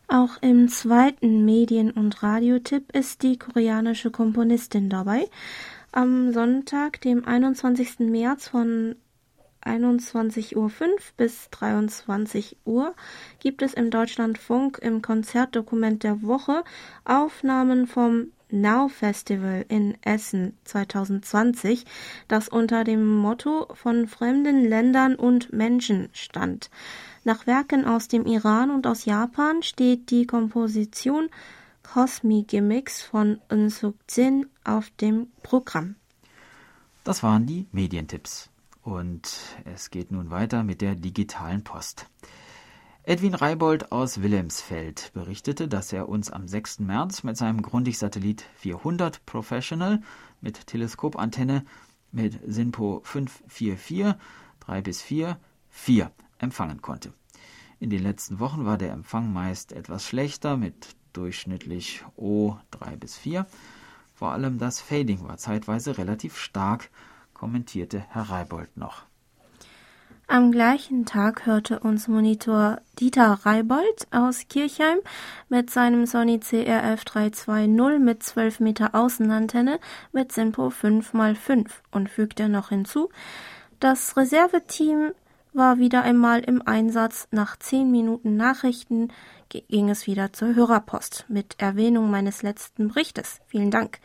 Auch 0.10 0.38
im 0.42 0.70
zweiten 0.70 1.44
Medien- 1.44 1.92
und 1.92 2.24
Radiotipp 2.24 2.96
ist 2.96 3.24
die 3.24 3.38
koreanische 3.38 4.10
Komponistin 4.10 4.90
dabei 4.90 5.26
am 5.92 6.34
Sonntag, 6.34 7.02
dem 7.02 7.26
21. 7.26 8.00
März 8.00 8.50
von 8.50 8.96
21.05 9.64 10.56
Uhr 10.56 10.72
bis 11.18 11.50
23 11.50 12.58
Uhr 12.66 12.96
gibt 13.40 13.62
es 13.62 13.74
im 13.74 13.90
Deutschlandfunk 13.90 14.80
im 14.82 15.02
Konzertdokument 15.02 16.04
der 16.04 16.22
Woche 16.22 16.64
Aufnahmen 17.04 17.88
vom 17.88 18.32
Now 18.50 18.88
Festival 18.88 19.66
in 19.68 19.98
Essen 20.04 20.58
2020, 20.64 21.84
das 22.30 22.48
unter 22.48 22.86
dem 22.86 23.06
Motto 23.06 23.68
von 23.74 24.08
fremden 24.08 24.64
Ländern 24.64 25.16
und 25.16 25.52
Menschen 25.52 26.08
stand. 26.14 26.70
Nach 27.26 27.46
Werken 27.46 27.84
aus 27.84 28.08
dem 28.08 28.26
Iran 28.26 28.72
und 28.72 28.88
aus 28.88 29.04
Japan 29.04 29.64
steht 29.64 30.12
die 30.12 30.26
Komposition 30.26 31.28
Cosmic 31.94 32.50
Gimmicks 32.50 33.02
von 33.02 33.40
Unsuk 33.50 33.96
Jin 34.10 34.48
auf 34.66 34.90
dem 35.00 35.28
Programm. 35.42 35.96
Das 37.06 37.24
waren 37.24 37.46
die 37.46 37.66
Medientipps. 37.72 38.50
Und 38.82 39.30
es 39.64 39.90
geht 39.90 40.12
nun 40.12 40.30
weiter 40.30 40.64
mit 40.64 40.82
der 40.82 40.96
digitalen 40.96 41.64
Post. 41.64 42.08
Edwin 43.04 43.34
Reibold 43.34 43.94
aus 43.94 44.22
Wilhelmsfeld 44.22 45.12
berichtete, 45.14 45.70
dass 45.70 45.94
er 45.94 46.10
uns 46.10 46.30
am 46.30 46.50
6. 46.50 46.80
März 46.80 47.24
mit 47.24 47.38
seinem 47.38 47.62
Grundig-Satellit 47.62 48.44
400 48.56 49.26
Professional 49.26 50.02
mit 50.42 50.68
Teleskopantenne 50.68 51.64
mit 52.12 52.38
SINPO 52.46 53.00
544 53.06 54.22
3 54.60 54.82
bis 54.82 55.02
4 55.02 55.40
4 55.70 56.12
empfangen 56.38 56.82
konnte. 56.82 57.14
In 57.80 57.90
den 57.90 58.04
letzten 58.04 58.40
Wochen 58.40 58.66
war 58.66 58.78
der 58.78 58.92
Empfang 58.92 59.32
meist 59.32 59.72
etwas 59.72 60.06
schlechter 60.06 60.58
mit 60.58 60.98
durchschnittlich 61.18 62.04
O 62.16 62.56
3 62.72 62.96
bis 62.96 63.18
4. 63.18 63.46
Vor 64.16 64.32
allem 64.32 64.58
das 64.58 64.80
Fading 64.80 65.28
war 65.28 65.38
zeitweise 65.38 65.98
relativ 65.98 66.38
stark, 66.38 66.90
kommentierte 67.34 68.00
Herr 68.10 68.30
Reibold 68.30 68.78
noch. 68.78 69.04
Am 70.30 70.52
gleichen 70.52 71.06
Tag 71.06 71.46
hörte 71.46 71.80
uns 71.80 72.10
Monitor 72.10 72.82
Dieter 73.00 73.40
Reibold 73.44 74.08
aus 74.12 74.48
Kirchheim 74.50 75.00
mit 75.48 75.70
seinem 75.70 76.06
Sony 76.06 76.40
CRF 76.40 77.06
320 77.06 78.00
mit 78.00 78.24
12 78.24 78.60
Meter 78.60 78.94
Außenantenne 78.94 79.80
mit 80.12 80.34
Simpo 80.34 80.68
5x5 80.68 81.68
und 81.92 82.10
fügte 82.10 82.50
noch 82.50 82.70
hinzu, 82.70 83.10
das 83.80 84.18
Reserveteam 84.18 85.14
war 85.54 85.80
wieder 85.80 86.04
einmal 86.04 86.42
im 86.42 86.62
Einsatz. 86.66 87.28
Nach 87.32 87.58
zehn 87.58 87.90
Minuten 87.90 88.36
Nachrichten 88.36 89.10
ging 89.50 89.90
es 89.90 90.08
wieder 90.08 90.34
zur 90.34 90.56
Hörerpost 90.56 91.26
mit 91.28 91.56
Erwähnung 91.60 92.10
meines 92.10 92.44
letzten 92.44 92.90
Berichtes. 92.90 93.40
Vielen 93.48 93.72
Dank. 93.72 94.00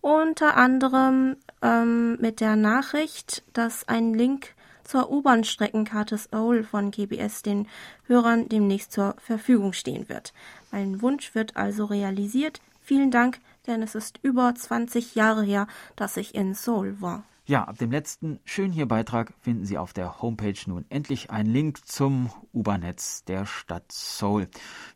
Unter 0.00 0.56
anderem 0.56 1.36
ähm, 1.62 2.16
mit 2.20 2.40
der 2.40 2.56
Nachricht, 2.56 3.42
dass 3.52 3.88
ein 3.88 4.14
Link 4.14 4.54
zur 4.84 5.10
U-Bahn-Streckenkarte 5.10 6.16
Seoul 6.16 6.62
von 6.62 6.90
GBS 6.90 7.42
den 7.42 7.66
Hörern 8.06 8.48
demnächst 8.48 8.92
zur 8.92 9.16
Verfügung 9.18 9.72
stehen 9.72 10.08
wird. 10.08 10.32
Mein 10.70 11.02
Wunsch 11.02 11.34
wird 11.34 11.56
also 11.56 11.86
realisiert. 11.86 12.60
Vielen 12.80 13.10
Dank, 13.10 13.40
denn 13.66 13.82
es 13.82 13.94
ist 13.94 14.20
über 14.22 14.54
20 14.54 15.14
Jahre 15.14 15.42
her, 15.42 15.66
dass 15.96 16.16
ich 16.16 16.34
in 16.34 16.54
Seoul 16.54 17.00
war. 17.00 17.24
Ja, 17.48 17.62
ab 17.62 17.78
dem 17.78 17.92
letzten 17.92 18.40
schön 18.44 18.72
hier 18.72 18.86
Beitrag 18.86 19.32
finden 19.38 19.64
Sie 19.64 19.78
auf 19.78 19.92
der 19.92 20.20
Homepage 20.20 20.58
nun 20.66 20.84
endlich 20.88 21.30
einen 21.30 21.48
Link 21.48 21.86
zum 21.86 22.28
U-Bahn-Netz 22.52 23.22
der 23.22 23.46
Stadt 23.46 23.92
Seoul. 23.92 24.48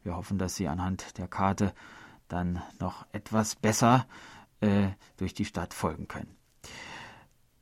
Wir 0.03 0.17
hoffen, 0.17 0.37
dass 0.37 0.57
Sie 0.57 0.67
anhand 0.67 1.17
der 1.19 1.29
Karte 1.29 1.73
dann 2.27 2.61
noch 2.81 3.07
etwas 3.13 3.55
besser 3.55 4.05
äh, 4.61 4.89
durch 5.17 5.33
die 5.33 5.45
Stadt 5.45 5.75
folgen 5.75 6.09
können. 6.09 6.37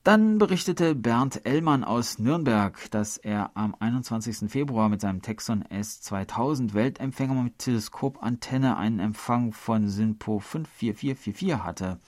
Dann 0.04 0.38
berichtete 0.38 0.94
Bernd 0.94 1.44
Ellmann 1.44 1.84
aus 1.84 2.18
Nürnberg, 2.18 2.90
dass 2.90 3.18
er 3.18 3.50
am 3.58 3.76
21. 3.78 4.50
Februar 4.50 4.88
mit 4.88 5.02
seinem 5.02 5.20
Texon 5.20 5.64
S2000 5.64 6.72
Weltempfänger 6.72 7.34
mit 7.42 7.58
Teleskopantenne 7.58 8.78
einen 8.78 9.00
Empfang 9.00 9.52
von 9.52 9.86
SINPO 9.86 10.38
54444 10.38 11.62
hatte 11.62 11.98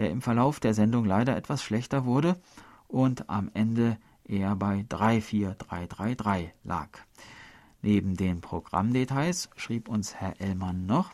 der 0.00 0.10
im 0.10 0.22
Verlauf 0.22 0.60
der 0.60 0.72
Sendung 0.72 1.04
leider 1.04 1.36
etwas 1.36 1.62
schlechter 1.62 2.06
wurde 2.06 2.40
und 2.88 3.28
am 3.28 3.50
Ende 3.52 3.98
eher 4.24 4.56
bei 4.56 4.82
34333 4.88 6.52
lag. 6.64 6.88
Neben 7.82 8.16
den 8.16 8.40
Programmdetails 8.40 9.50
schrieb 9.56 9.90
uns 9.90 10.14
Herr 10.14 10.40
Ellmann 10.40 10.86
noch, 10.86 11.10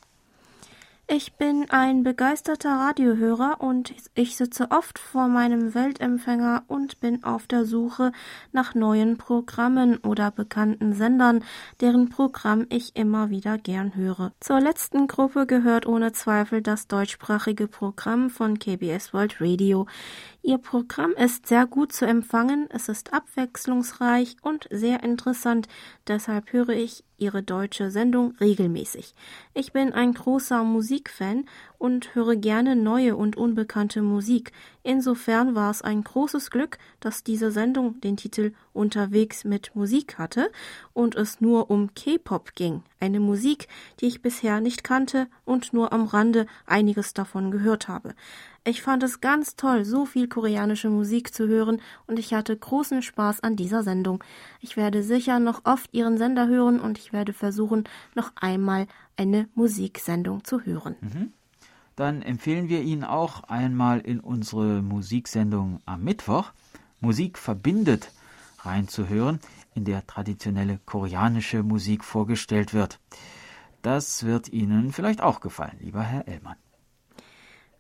Ich 1.08 1.34
bin 1.34 1.70
ein 1.70 2.02
begeisterter 2.02 2.80
Radiohörer 2.80 3.60
und 3.60 3.94
ich 4.16 4.36
sitze 4.36 4.72
oft 4.72 4.98
vor 4.98 5.28
meinem 5.28 5.72
Weltempfänger 5.72 6.64
und 6.66 6.98
bin 6.98 7.22
auf 7.22 7.46
der 7.46 7.64
Suche 7.64 8.10
nach 8.50 8.74
neuen 8.74 9.16
Programmen 9.16 9.98
oder 9.98 10.32
bekannten 10.32 10.94
Sendern, 10.94 11.44
deren 11.80 12.08
Programm 12.08 12.66
ich 12.70 12.96
immer 12.96 13.30
wieder 13.30 13.56
gern 13.56 13.94
höre. 13.94 14.32
Zur 14.40 14.58
letzten 14.58 15.06
Gruppe 15.06 15.46
gehört 15.46 15.86
ohne 15.86 16.10
Zweifel 16.10 16.60
das 16.60 16.88
deutschsprachige 16.88 17.68
Programm 17.68 18.28
von 18.28 18.58
KBS 18.58 19.14
World 19.14 19.40
Radio. 19.40 19.86
Ihr 20.48 20.58
Programm 20.58 21.10
ist 21.10 21.48
sehr 21.48 21.66
gut 21.66 21.90
zu 21.90 22.06
empfangen, 22.06 22.68
es 22.70 22.88
ist 22.88 23.12
abwechslungsreich 23.12 24.36
und 24.42 24.68
sehr 24.70 25.02
interessant, 25.02 25.66
deshalb 26.06 26.52
höre 26.52 26.68
ich 26.68 27.02
Ihre 27.18 27.42
deutsche 27.42 27.90
Sendung 27.90 28.36
regelmäßig. 28.40 29.16
Ich 29.54 29.72
bin 29.72 29.92
ein 29.92 30.14
großer 30.14 30.62
Musikfan 30.62 31.46
und 31.78 32.14
höre 32.14 32.36
gerne 32.36 32.76
neue 32.76 33.16
und 33.16 33.36
unbekannte 33.36 34.02
Musik. 34.02 34.52
Insofern 34.84 35.56
war 35.56 35.72
es 35.72 35.82
ein 35.82 36.04
großes 36.04 36.50
Glück, 36.50 36.78
dass 37.00 37.24
diese 37.24 37.50
Sendung 37.50 38.00
den 38.00 38.16
Titel 38.16 38.52
Unterwegs 38.72 39.44
mit 39.44 39.74
Musik 39.74 40.16
hatte 40.16 40.52
und 40.92 41.16
es 41.16 41.40
nur 41.40 41.70
um 41.70 41.92
K-Pop 41.94 42.54
ging, 42.54 42.84
eine 43.00 43.18
Musik, 43.18 43.66
die 43.98 44.06
ich 44.06 44.22
bisher 44.22 44.60
nicht 44.60 44.84
kannte 44.84 45.26
und 45.44 45.72
nur 45.72 45.92
am 45.92 46.04
Rande 46.04 46.46
einiges 46.66 47.14
davon 47.14 47.50
gehört 47.50 47.88
habe. 47.88 48.14
Ich 48.68 48.82
fand 48.82 49.04
es 49.04 49.20
ganz 49.20 49.54
toll, 49.54 49.84
so 49.84 50.06
viel 50.06 50.26
koreanische 50.26 50.90
Musik 50.90 51.32
zu 51.32 51.46
hören 51.46 51.80
und 52.08 52.18
ich 52.18 52.34
hatte 52.34 52.56
großen 52.56 53.00
Spaß 53.00 53.44
an 53.44 53.54
dieser 53.54 53.84
Sendung. 53.84 54.24
Ich 54.60 54.76
werde 54.76 55.04
sicher 55.04 55.38
noch 55.38 55.60
oft 55.64 55.94
Ihren 55.94 56.18
Sender 56.18 56.48
hören 56.48 56.80
und 56.80 56.98
ich 56.98 57.12
werde 57.12 57.32
versuchen, 57.32 57.84
noch 58.16 58.32
einmal 58.34 58.88
eine 59.16 59.48
Musiksendung 59.54 60.42
zu 60.42 60.62
hören. 60.62 60.96
Mhm. 61.00 61.32
Dann 61.94 62.22
empfehlen 62.22 62.68
wir 62.68 62.82
Ihnen 62.82 63.04
auch 63.04 63.44
einmal 63.44 64.00
in 64.00 64.18
unsere 64.18 64.82
Musiksendung 64.82 65.80
am 65.86 66.02
Mittwoch 66.02 66.50
Musik 67.00 67.38
verbindet 67.38 68.10
reinzuhören, 68.62 69.38
in 69.76 69.84
der 69.84 70.04
traditionelle 70.08 70.80
koreanische 70.86 71.62
Musik 71.62 72.02
vorgestellt 72.02 72.74
wird. 72.74 72.98
Das 73.82 74.24
wird 74.24 74.48
Ihnen 74.48 74.92
vielleicht 74.92 75.20
auch 75.20 75.38
gefallen, 75.38 75.76
lieber 75.78 76.02
Herr 76.02 76.26
Ellmann. 76.26 76.56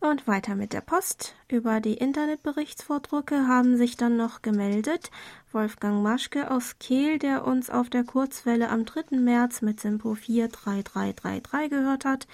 Und 0.08 0.28
weiter 0.28 0.54
mit 0.54 0.72
der 0.72 0.82
Post. 0.82 1.34
Über 1.48 1.80
die 1.80 1.94
Internetberichtsvordrucke 1.94 3.48
haben 3.48 3.76
sich 3.76 3.96
dann 3.96 4.16
noch 4.16 4.40
gemeldet 4.40 5.10
Wolfgang 5.50 6.00
Maschke 6.00 6.48
aus 6.48 6.78
Kehl, 6.78 7.18
der 7.18 7.44
uns 7.44 7.70
auf 7.70 7.90
der 7.90 8.04
Kurzwelle 8.04 8.68
am 8.68 8.84
3. 8.84 9.18
März 9.18 9.62
mit 9.62 9.80
Simpo 9.80 10.14
43333 10.14 11.70
gehört 11.70 12.04
hat. 12.04 12.28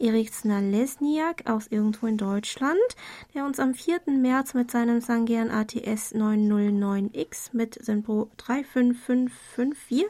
Erik 0.00 0.34
Snalesniak 0.34 1.48
aus 1.48 1.68
irgendwo 1.68 2.08
in 2.08 2.16
Deutschland, 2.16 2.74
der 3.32 3.44
uns 3.44 3.60
am 3.60 3.74
4. 3.74 4.00
März 4.06 4.54
mit 4.54 4.72
seinem 4.72 5.00
Sangern 5.00 5.52
ATS 5.52 6.16
909X 6.16 7.50
mit 7.52 7.78
Simpo 7.80 8.28
35554 8.38 10.06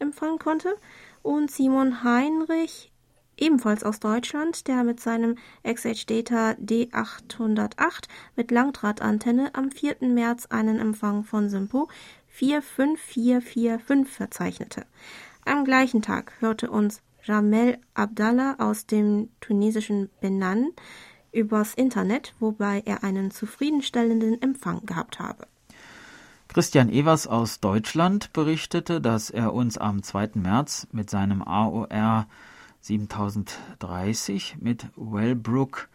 empfangen 0.00 0.40
konnte. 0.40 0.74
Und 1.22 1.52
Simon 1.52 2.02
Heinrich 2.02 2.90
ebenfalls 3.36 3.84
aus 3.84 4.00
Deutschland, 4.00 4.66
der 4.68 4.84
mit 4.84 5.00
seinem 5.00 5.36
XH 5.66 6.06
Data 6.06 6.52
D808 6.52 8.04
mit 8.36 8.50
Langdrahtantenne 8.50 9.54
am 9.54 9.70
4. 9.70 9.96
März 10.00 10.46
einen 10.46 10.78
Empfang 10.78 11.24
von 11.24 11.48
Simpo 11.48 11.88
45445 12.28 14.12
verzeichnete. 14.12 14.86
Am 15.44 15.64
gleichen 15.64 16.02
Tag 16.02 16.32
hörte 16.40 16.70
uns 16.70 17.02
Jamel 17.22 17.78
Abdallah 17.94 18.56
aus 18.58 18.86
dem 18.86 19.28
tunesischen 19.40 20.10
Benan 20.20 20.70
übers 21.32 21.74
Internet, 21.74 22.34
wobei 22.38 22.82
er 22.84 23.02
einen 23.02 23.30
zufriedenstellenden 23.30 24.40
Empfang 24.40 24.84
gehabt 24.86 25.18
habe. 25.18 25.46
Christian 26.48 26.88
Evers 26.88 27.26
aus 27.26 27.60
Deutschland 27.60 28.32
berichtete, 28.32 29.00
dass 29.00 29.30
er 29.30 29.52
uns 29.52 29.76
am 29.76 30.02
2. 30.02 30.30
März 30.34 30.86
mit 30.92 31.10
seinem 31.10 31.42
AOR 31.42 32.28
7030 32.84 34.58
mit 34.60 34.88
Wellbrook 34.96 35.88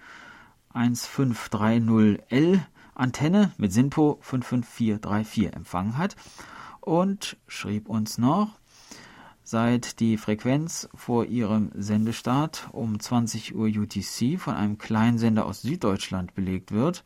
1530L 0.74 2.62
Antenne 2.96 3.52
mit 3.58 3.72
SINPO 3.72 4.18
55434 4.22 5.54
empfangen 5.54 5.98
hat 5.98 6.16
und 6.82 7.38
schrieb 7.48 7.88
uns 7.88 8.18
noch, 8.18 8.60
seit 9.44 10.00
die 10.00 10.18
Frequenz 10.18 10.90
vor 10.96 11.26
ihrem 11.26 11.72
Sendestart 11.76 12.70
um 12.72 13.00
20 13.00 13.56
Uhr 13.56 13.68
UTC 13.68 14.40
von 14.40 14.56
einem 14.56 14.80
Kleinsender 14.80 15.46
aus 15.46 15.62
Süddeutschland 15.62 16.34
belegt 16.34 16.72
wird, 16.72 17.04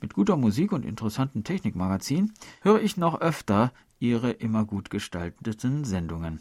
mit 0.00 0.14
guter 0.14 0.36
Musik 0.36 0.72
und 0.72 0.86
interessanten 0.86 1.44
Technikmagazin, 1.44 2.32
höre 2.62 2.80
ich 2.80 2.96
noch 2.96 3.20
öfter 3.20 3.72
ihre 4.00 4.30
immer 4.30 4.64
gut 4.64 4.88
gestalteten 4.88 5.84
Sendungen. 5.84 6.40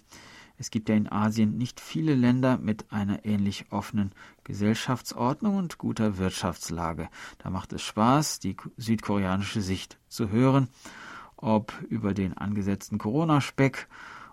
Es 0.61 0.69
gibt 0.69 0.89
ja 0.89 0.95
in 0.95 1.11
Asien 1.11 1.57
nicht 1.57 1.79
viele 1.79 2.13
Länder 2.13 2.59
mit 2.59 2.91
einer 2.91 3.25
ähnlich 3.25 3.65
offenen 3.71 4.11
Gesellschaftsordnung 4.43 5.55
und 5.55 5.79
guter 5.79 6.19
Wirtschaftslage. 6.19 7.09
Da 7.39 7.49
macht 7.49 7.73
es 7.73 7.81
Spaß, 7.81 8.37
die 8.37 8.55
südkoreanische 8.77 9.61
Sicht 9.61 9.97
zu 10.07 10.29
hören, 10.29 10.67
ob 11.35 11.73
über 11.89 12.13
den 12.13 12.37
angesetzten 12.37 12.99
Corona-Speck 12.99 13.87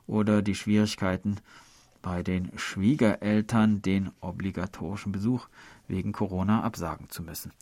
oder 0.07 0.43
die 0.43 0.55
Schwierigkeiten 0.55 1.37
bei 2.03 2.23
den 2.23 2.51
Schwiegereltern, 2.59 3.81
den 3.81 4.11
obligatorischen 4.21 5.13
Besuch 5.13 5.49
wegen 5.87 6.13
Corona 6.13 6.63
absagen 6.63 7.09
zu 7.09 7.23
müssen. 7.23 7.53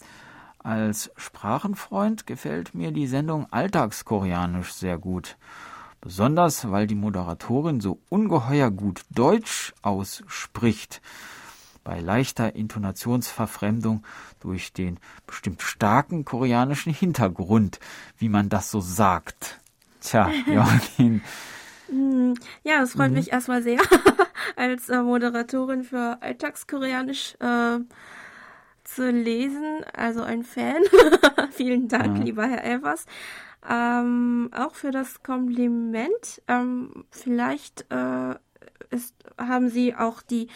Als 0.59 1.13
Sprachenfreund 1.17 2.27
gefällt 2.27 2.75
mir 2.75 2.91
die 2.91 3.07
Sendung 3.07 3.47
Alltagskoreanisch 3.53 4.73
sehr 4.73 4.99
gut 4.99 5.37
besonders 6.07 6.71
weil 6.71 6.87
die 6.87 6.95
Moderatorin 6.95 7.81
so 7.81 7.99
ungeheuer 8.09 8.71
gut 8.71 9.03
Deutsch 9.11 9.75
ausspricht. 9.83 11.03
Bei 11.83 11.99
leichter 11.99 12.55
Intonationsverfremdung 12.55 14.05
durch 14.39 14.73
den 14.73 15.01
bestimmt 15.27 15.63
starken 15.63 16.25
koreanischen 16.25 16.95
Hintergrund, 16.95 17.81
wie 18.19 18.29
man 18.29 18.49
das 18.49 18.71
so 18.71 18.81
sagt. 18.81 19.59
Tja, 20.01 20.31
Joachim. 20.47 21.23
Hm, 21.89 22.35
ja, 22.63 22.79
das 22.79 22.93
freut 22.93 23.11
mhm. 23.11 23.17
mich 23.17 23.33
erstmal 23.33 23.65
sehr, 23.65 23.81
als 24.57 24.89
äh, 24.89 25.03
Moderatorin 25.03 25.83
für 25.83 26.23
Alltagskoreanisch 26.23 27.35
äh, 27.41 27.79
zu 28.85 29.11
lesen. 29.11 29.85
Also 29.93 30.23
ein 30.23 30.45
Fan. 30.45 30.85
Vielen 31.51 31.89
Dank, 31.89 32.19
ja. 32.19 32.23
lieber 32.23 32.47
Herr 32.47 32.63
Elvers. 32.63 33.07
Ähm, 33.69 34.51
auch 34.55 34.75
für 34.75 34.91
das 34.91 35.23
Kompliment. 35.23 36.43
Ähm, 36.49 37.05
vielleicht 37.11 37.87
äh, 37.91 38.35
ist, 38.91 39.15
haben 39.39 39.69
Sie 39.69 39.95
auch 39.95 40.23
die 40.23 40.49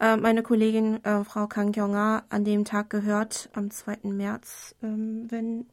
äh, 0.00 0.16
meine 0.16 0.42
Kollegin 0.42 1.02
äh, 1.04 1.24
Frau 1.24 1.46
Kang 1.46 1.72
Kyong-a 1.72 2.24
an 2.28 2.44
dem 2.44 2.64
Tag 2.64 2.90
gehört, 2.90 3.50
am 3.54 3.70
2. 3.70 3.98
März, 4.04 4.74
ähm, 4.82 5.26
wenn 5.30 5.66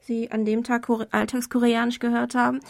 Sie 0.00 0.30
an 0.30 0.44
dem 0.44 0.64
Tag 0.64 0.88
Alltagskoreanisch 1.10 1.98
gehört 2.00 2.34
haben. 2.34 2.60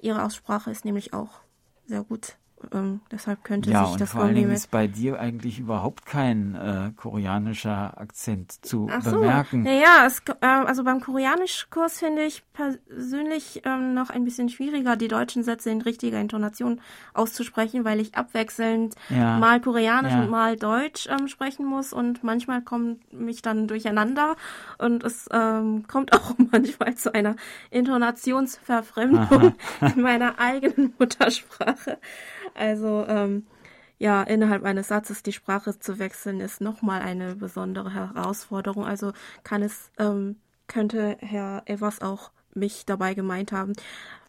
Ihre 0.00 0.22
Aussprache 0.22 0.70
ist 0.70 0.84
nämlich 0.84 1.12
auch 1.12 1.40
sehr 1.86 2.04
gut. 2.04 2.36
Ähm, 2.72 3.00
deshalb 3.10 3.44
könnte 3.44 3.70
ja, 3.70 3.86
sich 3.86 3.96
das 3.96 4.12
vor 4.12 4.22
allen 4.22 4.34
Dingen 4.34 4.50
ist 4.50 4.70
bei 4.70 4.86
dir 4.86 5.18
eigentlich 5.18 5.58
überhaupt 5.58 6.06
kein 6.06 6.54
äh, 6.54 6.92
koreanischer 6.96 8.00
Akzent 8.00 8.52
zu 8.64 8.88
Ach 8.90 9.02
bemerken. 9.02 9.64
So. 9.64 9.70
Naja, 9.70 10.06
es, 10.06 10.22
äh, 10.40 10.46
also 10.46 10.84
beim 10.84 11.00
Koreanischkurs 11.00 11.98
finde 11.98 12.24
ich 12.24 12.42
persönlich 12.52 13.62
ähm, 13.64 13.94
noch 13.94 14.10
ein 14.10 14.24
bisschen 14.24 14.48
schwieriger, 14.48 14.96
die 14.96 15.08
deutschen 15.08 15.42
Sätze 15.42 15.70
in 15.70 15.82
richtiger 15.82 16.20
Intonation 16.20 16.80
auszusprechen, 17.12 17.84
weil 17.84 18.00
ich 18.00 18.14
abwechselnd 18.14 18.94
ja. 19.10 19.38
mal 19.38 19.60
Koreanisch 19.60 20.12
ja. 20.12 20.22
und 20.22 20.30
mal 20.30 20.56
Deutsch 20.56 21.08
ähm, 21.08 21.28
sprechen 21.28 21.66
muss 21.66 21.92
und 21.92 22.22
manchmal 22.22 22.62
kommt 22.62 23.12
mich 23.12 23.42
dann 23.42 23.66
durcheinander 23.66 24.36
und 24.78 25.04
es 25.04 25.28
ähm, 25.32 25.84
kommt 25.88 26.12
auch 26.14 26.34
manchmal 26.52 26.94
zu 26.94 27.14
einer 27.14 27.36
Intonationsverfremdung 27.70 29.54
Aha. 29.80 29.92
in 29.94 30.02
meiner 30.02 30.38
eigenen 30.38 30.94
Muttersprache. 30.98 31.98
Also 32.54 33.04
ähm, 33.08 33.46
ja, 33.98 34.22
innerhalb 34.22 34.64
eines 34.64 34.88
Satzes 34.88 35.22
die 35.22 35.32
Sprache 35.32 35.78
zu 35.78 35.98
wechseln, 35.98 36.40
ist 36.40 36.60
nochmal 36.60 37.02
eine 37.02 37.36
besondere 37.36 37.92
Herausforderung. 37.94 38.84
Also 38.84 39.12
kann 39.44 39.62
es, 39.62 39.90
ähm, 39.98 40.36
könnte 40.66 41.16
Herr 41.20 41.62
Evers 41.66 42.00
auch 42.00 42.30
mich 42.54 42.86
dabei 42.86 43.14
gemeint 43.14 43.52
haben. 43.52 43.72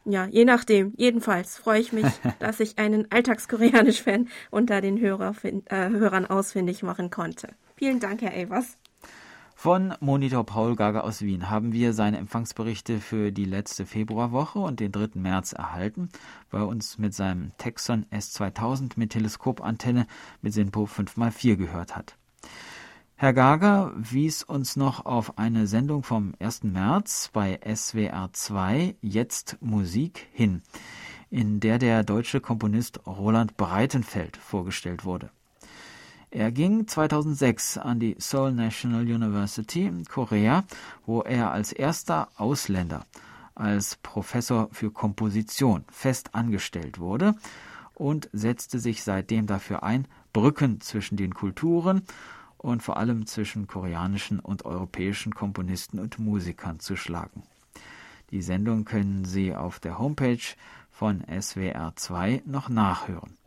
Ja, 0.06 0.26
je 0.26 0.46
nachdem. 0.46 0.94
Jedenfalls 0.98 1.58
freue 1.58 1.82
ich 1.82 1.92
mich, 1.92 2.06
dass 2.40 2.60
ich 2.60 2.78
einen 2.78 3.12
Alltagskoreanisch-Fan 3.12 4.28
unter 4.52 4.82
den 4.82 5.00
Hörer, 5.00 5.34
äh, 5.44 5.90
Hörern 5.90 6.28
ausfindig 6.28 6.84
machen 6.84 7.10
konnte. 7.10 7.50
Vielen 7.76 8.00
Dank, 8.00 8.22
Herr 8.22 8.36
Evers. 8.36 8.78
Von 9.65 9.95
Monitor 9.99 10.45
Paul 10.45 10.75
Gager 10.75 11.04
aus 11.04 11.23
Wien 11.23 11.49
haben 11.49 11.73
wir 11.73 11.93
seine 11.93 12.19
Empfangsberichte 12.19 12.99
für 12.99 13.32
die 13.32 13.45
letzte 13.45 13.88
Februarwoche 13.88 14.60
und 14.60 14.80
den 14.80 14.91
3. 14.91 15.19
März 15.19 15.54
erhalten, 15.54 16.10
er 16.51 16.67
uns 16.67 16.99
mit 16.99 17.15
seinem 17.15 17.51
Texon 17.58 18.06
S2000 18.12 18.91
mit 18.95 19.13
Teleskopantenne 19.13 20.06
mit 20.43 20.54
SINPO 20.54 20.84
5x4 20.84 21.56
gehört 21.56 21.95
hat. 21.95 22.15
Herr 23.15 23.34
Gager 23.34 23.91
wies 23.95 24.43
uns 24.43 24.75
noch 24.75 25.04
auf 25.04 25.39
eine 25.39 25.65
Sendung 25.65 26.04
vom 26.04 26.36
1. 26.38 26.62
März 26.65 27.32
bei 27.34 27.60
SWR 27.65 28.30
2 28.34 28.97
Jetzt 29.01 29.58
Musik 29.62 30.28
hin, 30.32 30.62
in 31.32 31.60
der 31.60 31.80
der 31.80 32.04
deutsche 32.04 32.39
Komponist 32.39 33.08
Roland 33.08 33.58
Breitenfeld 33.58 34.38
vorgestellt 34.38 35.06
wurde. 35.06 35.32
Er 36.32 36.52
ging 36.52 36.88
2006 36.88 37.78
an 37.78 38.00
die 38.00 38.16
Seoul 38.20 38.52
National 38.52 39.02
University 39.02 39.86
in 39.86 40.06
Korea, 40.06 40.64
wo 41.06 41.22
er 41.22 41.52
als 41.52 41.72
erster 41.72 42.30
Ausländer 42.36 43.06
als 43.56 43.96
Professor 43.96 44.70
für 44.72 44.92
Komposition 44.92 45.86
fest 45.90 46.36
angestellt 46.36 47.00
wurde 47.00 47.36
und 47.94 48.30
setzte 48.34 48.80
sich 48.80 49.04
seitdem 49.04 49.48
dafür 49.48 49.84
ein, 49.84 50.08
Brücken 50.34 50.82
zwischen 50.82 51.16
den 51.16 51.34
Kulturen 51.34 52.04
und 52.58 52.84
vor 52.84 52.98
allem 52.98 53.26
zwischen 53.26 53.68
koreanischen 53.68 54.40
und 54.40 54.66
europäischen 54.66 55.34
Komponisten 55.34 56.00
und 56.00 56.20
Musikern 56.20 56.80
zu 56.80 56.98
schlagen. 56.98 57.44
Die 58.32 58.42
Sendung 58.42 58.84
können 58.84 59.24
Sie 59.24 59.56
auf 59.56 59.80
der 59.80 59.98
Homepage 59.98 60.44
von 60.92 61.24
SWR 61.40 61.94
2 61.96 62.44
noch 62.46 62.68
nachhören. 62.68 63.38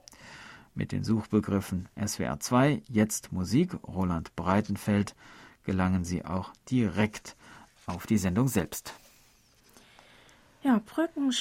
Mit 0.79 0.93
den 0.93 1.03
Suchbegriffen 1.03 1.89
SWR 2.01 2.39
2, 2.39 2.83
jetzt 2.89 3.33
Musik, 3.33 3.73
Roland 3.85 4.37
Breitenfeld, 4.37 5.17
gelangen 5.65 6.05
Sie 6.05 6.25
auch 6.25 6.53
direkt 6.71 7.35
auf 7.87 8.07
die 8.07 8.17
Sendung 8.17 8.47
selbst. 8.47 8.95
Ja, 10.63 10.81
Brücken 10.87 11.33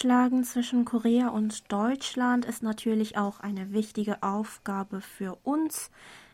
zwischen 0.44 0.86
Korea 0.86 1.28
und 1.28 1.72
Deutschland 1.72 2.46
ist 2.46 2.64
natürlich 2.64 3.20
auch 3.20 3.40
eine 3.40 3.74
wichtige 3.74 4.24
Aufgabe 4.24 5.02
für 5.02 5.38
uns, 5.44 5.92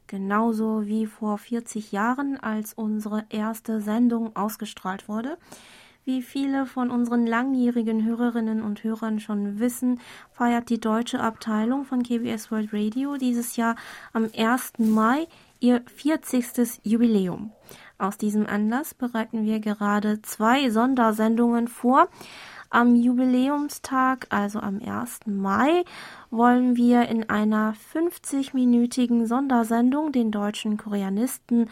genauso 0.07 0.87
wie 0.87 1.05
vor 1.05 1.37
40 1.37 1.91
Jahren, 1.91 2.39
als 2.39 2.73
unsere 2.73 3.25
erste 3.27 3.81
Sendung 3.81 4.33
ausgestrahlt 4.33 5.09
wurde. 5.09 5.37
Wie 6.05 6.21
viele 6.21 6.65
von 6.65 6.91
unseren 6.91 7.25
langjährigen 7.25 8.03
Hörerinnen 8.03 8.61
und 8.61 8.83
Hörern 8.83 9.21
schon 9.21 9.59
wissen, 9.59 10.01
feiert 10.33 10.69
die 10.69 10.79
deutsche 10.81 11.21
Abteilung 11.21 11.85
von 11.85 12.03
KBS 12.03 12.51
World 12.51 12.73
Radio 12.73 13.15
dieses 13.15 13.55
Jahr 13.55 13.77
am 14.11 14.29
1. 14.37 14.73
Mai 14.79 15.27
ihr 15.61 15.81
40. 15.95 16.81
Jubiläum. 16.83 17.53
Aus 17.97 18.17
diesem 18.17 18.45
Anlass 18.45 18.93
bereiten 18.93 19.45
wir 19.45 19.61
gerade 19.61 20.21
zwei 20.21 20.69
Sondersendungen 20.69 21.69
vor. 21.69 22.09
Am 22.69 22.95
Jubiläumstag, 22.95 24.27
also 24.29 24.59
am 24.59 24.81
1. 24.85 25.21
Mai, 25.25 25.85
wollen 26.31 26.75
wir 26.75 27.07
in 27.07 27.29
einer 27.29 27.75
50-minütigen 27.93 29.25
Sondersendung 29.25 30.11
den 30.11 30.31
deutschen 30.31 30.75
Koreanisten 30.75 31.69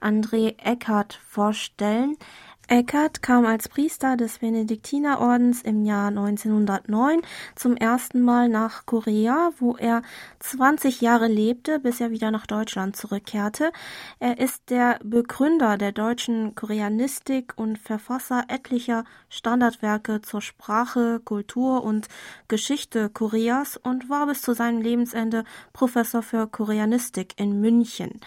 André 0.00 0.54
Eckert 0.58 1.20
vorstellen. 1.28 2.16
Eckert 2.70 3.22
kam 3.22 3.46
als 3.46 3.66
Priester 3.66 4.18
des 4.18 4.40
Benediktinerordens 4.40 5.62
im 5.62 5.86
Jahr 5.86 6.08
1909 6.08 7.22
zum 7.56 7.78
ersten 7.78 8.20
Mal 8.20 8.50
nach 8.50 8.84
Korea, 8.84 9.52
wo 9.58 9.76
er 9.76 10.02
20 10.40 11.00
Jahre 11.00 11.28
lebte, 11.28 11.78
bis 11.78 11.98
er 11.98 12.10
wieder 12.10 12.30
nach 12.30 12.46
Deutschland 12.46 12.94
zurückkehrte. 12.94 13.72
Er 14.18 14.38
ist 14.38 14.68
der 14.68 14.98
Begründer 15.02 15.78
der 15.78 15.92
deutschen 15.92 16.54
Koreanistik 16.54 17.54
und 17.56 17.78
Verfasser 17.78 18.44
etlicher 18.48 19.04
Standardwerke 19.30 20.20
zur 20.20 20.42
Sprache, 20.42 21.20
Kultur 21.24 21.82
und 21.82 22.08
Geschichte 22.48 23.08
Koreas 23.08 23.78
und 23.78 24.10
war 24.10 24.26
bis 24.26 24.42
zu 24.42 24.52
seinem 24.52 24.82
Lebensende 24.82 25.44
Professor 25.72 26.20
für 26.20 26.46
Koreanistik 26.46 27.32
in 27.38 27.62
München. 27.62 28.20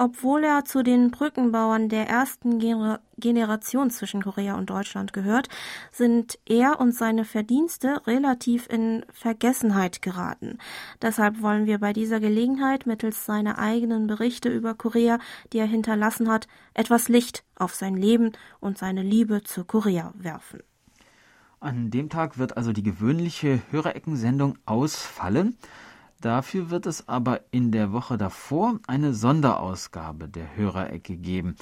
Obwohl 0.00 0.44
er 0.44 0.64
zu 0.64 0.84
den 0.84 1.10
Brückenbauern 1.10 1.88
der 1.88 2.08
ersten 2.08 2.60
Gener 2.60 3.00
Generation 3.16 3.90
zwischen 3.90 4.22
Korea 4.22 4.54
und 4.54 4.70
Deutschland 4.70 5.12
gehört, 5.12 5.48
sind 5.90 6.38
er 6.46 6.78
und 6.78 6.92
seine 6.92 7.24
Verdienste 7.24 8.06
relativ 8.06 8.68
in 8.68 9.04
Vergessenheit 9.12 10.00
geraten. 10.00 10.58
Deshalb 11.02 11.42
wollen 11.42 11.66
wir 11.66 11.78
bei 11.78 11.92
dieser 11.92 12.20
Gelegenheit 12.20 12.86
mittels 12.86 13.26
seiner 13.26 13.58
eigenen 13.58 14.06
Berichte 14.06 14.50
über 14.50 14.74
Korea, 14.74 15.18
die 15.52 15.58
er 15.58 15.66
hinterlassen 15.66 16.30
hat, 16.30 16.46
etwas 16.74 17.08
Licht 17.08 17.42
auf 17.56 17.74
sein 17.74 17.96
Leben 17.96 18.30
und 18.60 18.78
seine 18.78 19.02
Liebe 19.02 19.42
zu 19.42 19.64
Korea 19.64 20.12
werfen. 20.16 20.60
An 21.58 21.90
dem 21.90 22.08
Tag 22.08 22.38
wird 22.38 22.56
also 22.56 22.72
die 22.72 22.84
gewöhnliche 22.84 23.60
Hörereckensendung 23.72 24.58
ausfallen. 24.64 25.56
Dafür 26.20 26.70
wird 26.70 26.86
es 26.86 27.06
aber 27.06 27.42
in 27.52 27.70
der 27.70 27.92
Woche 27.92 28.18
davor 28.18 28.80
eine 28.88 29.14
Sonderausgabe 29.14 30.28
der 30.28 30.56
Hörerecke 30.56 31.16
geben, 31.16 31.54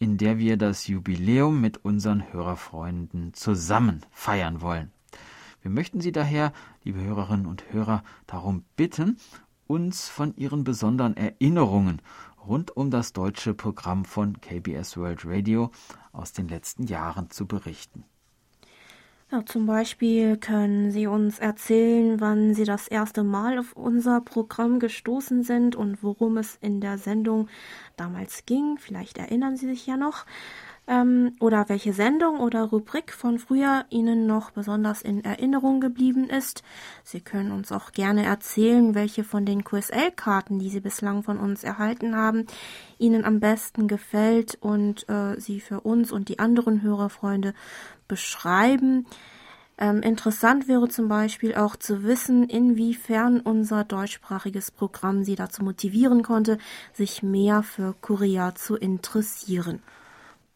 in 0.00 0.18
der 0.18 0.38
wir 0.38 0.56
das 0.56 0.88
Jubiläum 0.88 1.60
mit 1.60 1.84
unseren 1.84 2.32
Hörerfreunden 2.32 3.32
zusammen 3.34 4.04
feiern 4.10 4.60
wollen. 4.60 4.90
Wir 5.60 5.70
möchten 5.70 6.00
Sie 6.00 6.10
daher, 6.10 6.52
liebe 6.82 7.00
Hörerinnen 7.00 7.46
und 7.46 7.72
Hörer, 7.72 8.02
darum 8.26 8.64
bitten, 8.74 9.18
uns 9.68 10.08
von 10.08 10.34
Ihren 10.34 10.64
besonderen 10.64 11.16
Erinnerungen 11.16 12.02
rund 12.44 12.76
um 12.76 12.90
das 12.90 13.12
deutsche 13.12 13.54
Programm 13.54 14.04
von 14.04 14.40
KBS 14.40 14.96
World 14.96 15.24
Radio 15.24 15.70
aus 16.10 16.32
den 16.32 16.48
letzten 16.48 16.88
Jahren 16.88 17.30
zu 17.30 17.46
berichten. 17.46 18.02
Ja, 19.32 19.46
zum 19.46 19.64
Beispiel 19.64 20.36
können 20.36 20.90
Sie 20.90 21.06
uns 21.06 21.38
erzählen, 21.38 22.20
wann 22.20 22.52
Sie 22.52 22.64
das 22.64 22.86
erste 22.86 23.24
Mal 23.24 23.58
auf 23.58 23.72
unser 23.72 24.20
Programm 24.20 24.78
gestoßen 24.78 25.42
sind 25.42 25.74
und 25.74 26.02
worum 26.02 26.36
es 26.36 26.58
in 26.60 26.82
der 26.82 26.98
Sendung 26.98 27.48
damals 27.96 28.44
ging. 28.44 28.76
Vielleicht 28.76 29.16
erinnern 29.16 29.56
Sie 29.56 29.66
sich 29.66 29.86
ja 29.86 29.96
noch. 29.96 30.26
Ähm, 30.88 31.36
oder 31.38 31.68
welche 31.68 31.92
Sendung 31.92 32.40
oder 32.40 32.64
Rubrik 32.64 33.12
von 33.12 33.38
früher 33.38 33.84
Ihnen 33.90 34.26
noch 34.26 34.50
besonders 34.50 35.02
in 35.02 35.24
Erinnerung 35.24 35.80
geblieben 35.80 36.28
ist. 36.28 36.64
Sie 37.04 37.20
können 37.20 37.52
uns 37.52 37.70
auch 37.70 37.92
gerne 37.92 38.24
erzählen, 38.24 38.96
welche 38.96 39.22
von 39.22 39.46
den 39.46 39.62
QSL-Karten, 39.62 40.58
die 40.58 40.70
Sie 40.70 40.80
bislang 40.80 41.22
von 41.22 41.38
uns 41.38 41.62
erhalten 41.62 42.16
haben, 42.16 42.46
Ihnen 42.98 43.24
am 43.24 43.38
besten 43.38 43.86
gefällt 43.86 44.56
und 44.60 45.08
äh, 45.08 45.38
Sie 45.38 45.60
für 45.60 45.82
uns 45.82 46.10
und 46.10 46.28
die 46.28 46.40
anderen 46.40 46.82
Hörerfreunde 46.82 47.54
beschreiben. 48.08 49.06
Ähm, 49.78 50.02
interessant 50.02 50.66
wäre 50.66 50.88
zum 50.88 51.08
Beispiel 51.08 51.54
auch 51.54 51.76
zu 51.76 52.02
wissen, 52.02 52.48
inwiefern 52.48 53.40
unser 53.40 53.84
deutschsprachiges 53.84 54.72
Programm 54.72 55.22
Sie 55.22 55.36
dazu 55.36 55.62
motivieren 55.62 56.24
konnte, 56.24 56.58
sich 56.92 57.22
mehr 57.22 57.62
für 57.62 57.94
Korea 58.00 58.56
zu 58.56 58.74
interessieren. 58.74 59.80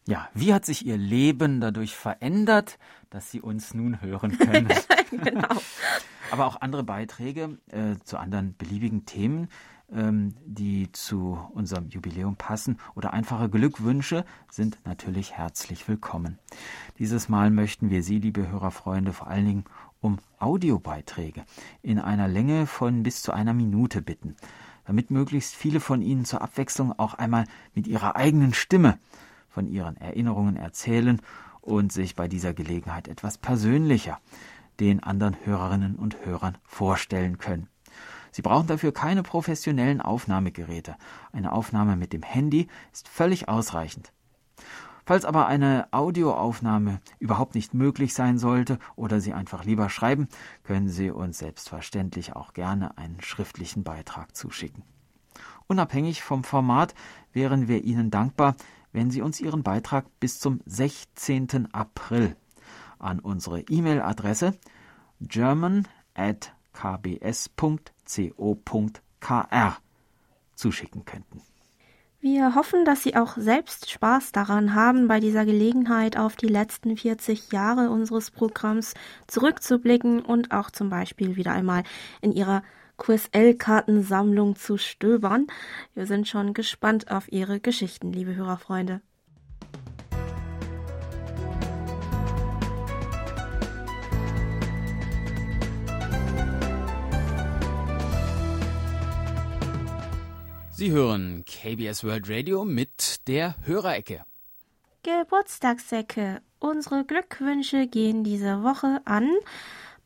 Ja, 0.07 0.29
wie 0.33 0.53
hat 0.53 0.65
sich 0.65 0.85
Ihr 0.85 0.97
Leben 0.97 1.59
dadurch 1.59 1.95
verändert, 1.95 2.79
dass 3.09 3.29
Sie 3.29 3.41
uns 3.41 3.73
nun 3.73 4.01
hören 4.01 4.37
können? 4.37 4.69
genau. 5.11 5.55
Aber 6.31 6.45
auch 6.45 6.61
andere 6.61 6.83
Beiträge 6.83 7.57
äh, 7.67 7.95
zu 8.03 8.17
anderen 8.17 8.55
beliebigen 8.57 9.05
Themen 9.05 9.49
ähm, 9.91 10.33
die 10.45 10.91
zu 10.91 11.39
unserem 11.53 11.89
Jubiläum 11.89 12.35
passen 12.35 12.77
oder 12.95 13.13
einfache 13.13 13.49
Glückwünsche 13.49 14.25
sind 14.49 14.79
natürlich 14.85 15.33
herzlich 15.33 15.87
willkommen. 15.87 16.39
Dieses 16.99 17.29
Mal 17.29 17.51
möchten 17.51 17.89
wir 17.89 18.03
Sie, 18.03 18.19
liebe 18.19 18.49
Hörerfreunde, 18.49 19.13
vor 19.13 19.27
allen 19.27 19.45
Dingen 19.45 19.65
um 20.01 20.17
Audiobeiträge 20.39 21.45
in 21.81 21.99
einer 21.99 22.27
Länge 22.27 22.67
von 22.67 23.03
bis 23.03 23.21
zu 23.21 23.31
einer 23.31 23.53
Minute 23.53 24.01
bitten, 24.01 24.35
damit 24.85 25.09
möglichst 25.09 25.55
viele 25.55 25.79
von 25.79 26.01
Ihnen 26.01 26.25
zur 26.25 26.41
Abwechslung 26.41 26.97
auch 26.97 27.13
einmal 27.13 27.45
mit 27.73 27.87
ihrer 27.87 28.15
eigenen 28.15 28.53
Stimme 28.53 28.99
von 29.57 29.65
ihren 29.65 29.97
Erinnerungen 29.97 30.55
erzählen 30.55 31.19
und 31.61 31.91
sich 31.91 32.15
bei 32.15 32.27
dieser 32.27 32.53
Gelegenheit 32.53 33.07
etwas 33.07 33.39
persönlicher 33.39 34.19
den 34.79 35.01
anderen 35.01 35.35
Hörerinnen 35.45 35.95
und 35.95 36.23
Hörern 36.23 36.59
vorstellen 36.63 37.39
können. 37.39 37.67
Sie 38.31 38.43
brauchen 38.43 38.67
dafür 38.67 38.93
keine 38.93 39.23
professionellen 39.23 39.99
Aufnahmegeräte. 39.99 40.95
Eine 41.31 41.53
Aufnahme 41.53 41.95
mit 41.95 42.13
dem 42.13 42.21
Handy 42.21 42.67
ist 42.93 43.07
völlig 43.07 43.49
ausreichend. 43.49 44.13
Falls 45.07 45.25
aber 45.25 45.47
eine 45.47 45.87
Audioaufnahme 45.89 46.99
überhaupt 47.17 47.55
nicht 47.55 47.73
möglich 47.73 48.13
sein 48.13 48.37
sollte 48.37 48.77
oder 48.95 49.21
Sie 49.21 49.33
einfach 49.33 49.65
lieber 49.65 49.89
schreiben, 49.89 50.27
können 50.65 50.87
Sie 50.87 51.09
uns 51.09 51.39
selbstverständlich 51.39 52.35
auch 52.35 52.53
gerne 52.53 52.95
einen 52.99 53.21
schriftlichen 53.21 53.83
Beitrag 53.83 54.35
zuschicken. 54.35 54.83
Unabhängig 55.65 56.21
vom 56.21 56.43
Format 56.43 56.93
wären 57.33 57.67
wir 57.67 57.83
Ihnen 57.83 58.11
dankbar, 58.11 58.55
wenn 58.91 59.11
Sie 59.11 59.21
uns 59.21 59.39
Ihren 59.39 59.63
Beitrag 59.63 60.05
bis 60.19 60.39
zum 60.39 60.61
16. 60.65 61.73
April 61.73 62.35
an 62.99 63.19
unsere 63.19 63.61
E-Mail-Adresse 63.61 64.53
german 65.21 65.87
at 66.13 66.53
kbs.co.kr 66.73 67.47
zuschicken 70.55 71.05
könnten. 71.05 71.41
Wir 72.19 72.55
hoffen, 72.55 72.83
dass 72.83 73.03
Sie 73.03 73.15
auch 73.15 73.37
selbst 73.37 73.91
Spaß 73.91 74.31
daran 74.31 74.73
haben, 74.73 75.07
bei 75.07 75.19
dieser 75.19 75.45
Gelegenheit 75.45 76.17
auf 76.17 76.35
die 76.35 76.47
letzten 76.47 76.97
40 76.97 77.51
Jahre 77.51 77.91
unseres 77.91 78.31
Programms 78.31 78.95
zurückzublicken 79.27 80.21
und 80.21 80.51
auch 80.51 80.71
zum 80.71 80.89
Beispiel 80.89 81.35
wieder 81.35 81.51
einmal 81.51 81.83
in 82.21 82.31
Ihrer 82.31 82.63
QSL-Kartensammlung 82.97 84.55
zu 84.55 84.77
stöbern. 84.77 85.47
Wir 85.93 86.05
sind 86.05 86.27
schon 86.27 86.53
gespannt 86.53 87.11
auf 87.11 87.31
Ihre 87.31 87.59
Geschichten, 87.59 88.11
liebe 88.11 88.35
Hörerfreunde. 88.35 89.01
Sie 100.71 100.91
hören 100.91 101.43
KBS 101.43 102.03
World 102.03 102.29
Radio 102.29 102.63
mit 102.63 103.27
der 103.27 103.55
Hörerecke. 103.65 104.23
Geburtstagsecke. 105.01 106.41
Unsere 106.59 107.03
Glückwünsche 107.03 107.87
gehen 107.87 108.23
diese 108.23 108.61
Woche 108.61 109.01
an 109.05 109.27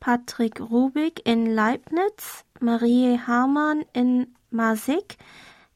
Patrick 0.02 0.58
Rubik 0.58 1.20
in 1.24 1.46
Leibniz, 1.46 2.44
Marie 2.58 3.20
Hamann 3.24 3.84
in 3.92 4.34
Marsig, 4.50 5.16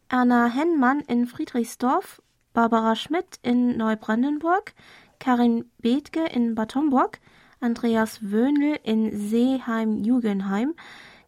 Erna 0.08 0.46
Hennmann 0.46 0.98
in 1.02 1.28
Friedrichsdorf, 1.28 2.20
Barbara 2.52 2.96
Schmidt 2.96 3.38
in 3.44 3.76
Neubrandenburg, 3.76 4.74
Karin 5.20 5.70
Bethke 5.78 6.26
in 6.26 6.56
Bad 6.56 6.74
Homburg, 6.74 7.20
Andreas 7.60 8.20
Wöhnl 8.20 8.76
in 8.82 9.16
Seeheim-Jugenheim, 9.16 10.74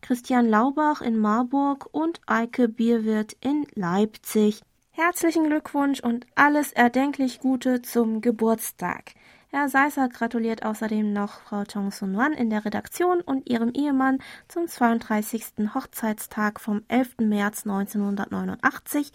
Christian 0.02 0.48
Laubach 0.48 1.00
in 1.00 1.20
Marburg 1.20 1.86
und 1.92 2.20
Eike 2.26 2.66
Bierwirt 2.66 3.36
in 3.40 3.64
Leipzig. 3.76 4.60
Herzlichen 4.90 5.44
Glückwunsch 5.44 6.00
und 6.00 6.26
alles 6.34 6.72
erdenklich 6.72 7.38
Gute 7.38 7.80
zum 7.80 8.22
Geburtstag. 8.22 9.14
Herr 9.50 9.70
Seisser 9.70 10.10
gratuliert 10.10 10.62
außerdem 10.62 11.10
noch 11.10 11.40
Frau 11.40 11.64
Chong 11.64 11.90
Sun-wan 11.90 12.34
in 12.34 12.50
der 12.50 12.66
Redaktion 12.66 13.22
und 13.22 13.48
ihrem 13.48 13.70
Ehemann 13.70 14.18
zum 14.46 14.68
32. 14.68 15.72
Hochzeitstag 15.74 16.60
vom 16.60 16.82
11. 16.88 17.20
März 17.20 17.64
1989, 17.64 19.10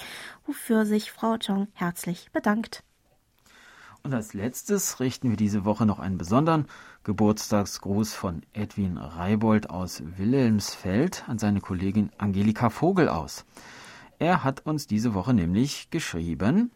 wofür 0.47 0.87
sich 0.87 1.11
Frau 1.11 1.37
Chong 1.37 1.67
herzlich 1.73 2.31
bedankt. 2.31 2.83
Und 4.01 4.15
als 4.15 4.33
letztes 4.33 4.99
richten 4.99 5.29
wir 5.29 5.37
diese 5.37 5.65
Woche 5.65 5.85
noch 5.85 5.99
einen 5.99 6.17
besonderen 6.17 6.65
Geburtstagsgruß 7.03 8.15
von 8.15 8.41
Edwin 8.53 8.97
Reibold 8.97 9.69
aus 9.69 10.01
Wilhelmsfeld 10.17 11.25
an 11.27 11.37
seine 11.37 11.61
Kollegin 11.61 12.09
Angelika 12.17 12.71
Vogel 12.71 13.07
aus. 13.07 13.45
Er 14.17 14.43
hat 14.43 14.65
uns 14.65 14.87
diese 14.87 15.13
Woche 15.13 15.35
nämlich 15.35 15.91
geschrieben. 15.91 16.71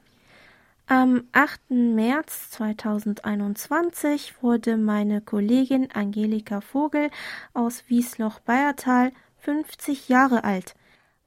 Am 0.89 1.27
8. 1.33 1.69
März 1.69 2.51
2021 2.51 4.41
wurde 4.41 4.77
meine 4.77 5.19
Kollegin 5.19 5.91
Angelika 5.91 6.61
Vogel 6.61 7.09
aus 7.53 7.83
Wiesloch-Bayertal 7.89 9.11
50 9.39 10.07
Jahre 10.07 10.45
alt. 10.45 10.75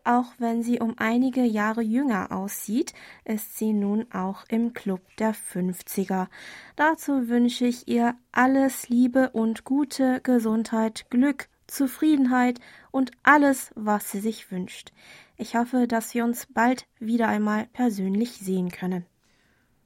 Auch 0.03 0.33
wenn 0.39 0.63
sie 0.63 0.81
um 0.81 0.95
einige 0.97 1.43
Jahre 1.43 1.83
jünger 1.83 2.33
aussieht, 2.33 2.95
ist 3.27 3.59
sie 3.59 3.75
nun 3.75 4.07
auch 4.15 4.45
im 4.49 4.73
Club 4.73 5.03
der 5.19 5.35
50er. 5.35 6.29
Dazu 6.77 7.29
wünsche 7.29 7.67
ich 7.67 7.87
ihr 7.87 8.15
alles 8.33 8.89
Liebe 8.89 9.29
und 9.29 9.65
gute 9.65 10.23
Gesundheit, 10.23 11.05
Glück, 11.11 11.51
Zufriedenheit 11.67 12.61
und 12.93 13.11
alles, 13.25 13.73
was 13.75 14.11
sie 14.11 14.21
sich 14.21 14.51
wünscht. 14.51 14.95
Ich 15.37 15.55
hoffe, 15.55 15.87
dass 15.87 16.15
wir 16.15 16.25
uns 16.25 16.47
bald 16.47 16.87
wieder 16.99 17.29
einmal 17.29 17.67
persönlich 17.75 18.39
sehen 18.39 18.71
können. 18.71 19.05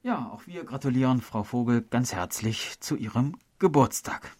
Ja, 0.05 0.29
auch 0.31 0.45
wir 0.45 0.63
gratulieren 0.65 1.19
Frau 1.19 1.41
Vogel 1.41 1.81
ganz 1.81 2.13
herzlich 2.13 2.79
zu 2.79 2.95
ihrem 2.95 3.39
Geburtstag. 3.57 4.35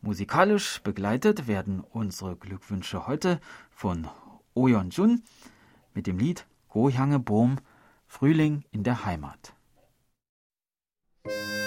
Musikalisch 0.00 0.80
begleitet 0.82 1.46
werden 1.46 1.80
unsere 1.80 2.36
Glückwünsche 2.36 3.06
heute 3.06 3.38
von 3.70 4.08
Oyeon 4.54 4.88
Jun 4.88 5.24
mit 5.92 6.06
dem 6.06 6.16
Lied 6.16 6.46
Gohyange 6.70 7.18
Boom 7.18 7.58
Frühling 8.06 8.64
in 8.70 8.82
der 8.82 9.04
Heimat. 9.04 9.52
Schön 11.26 11.61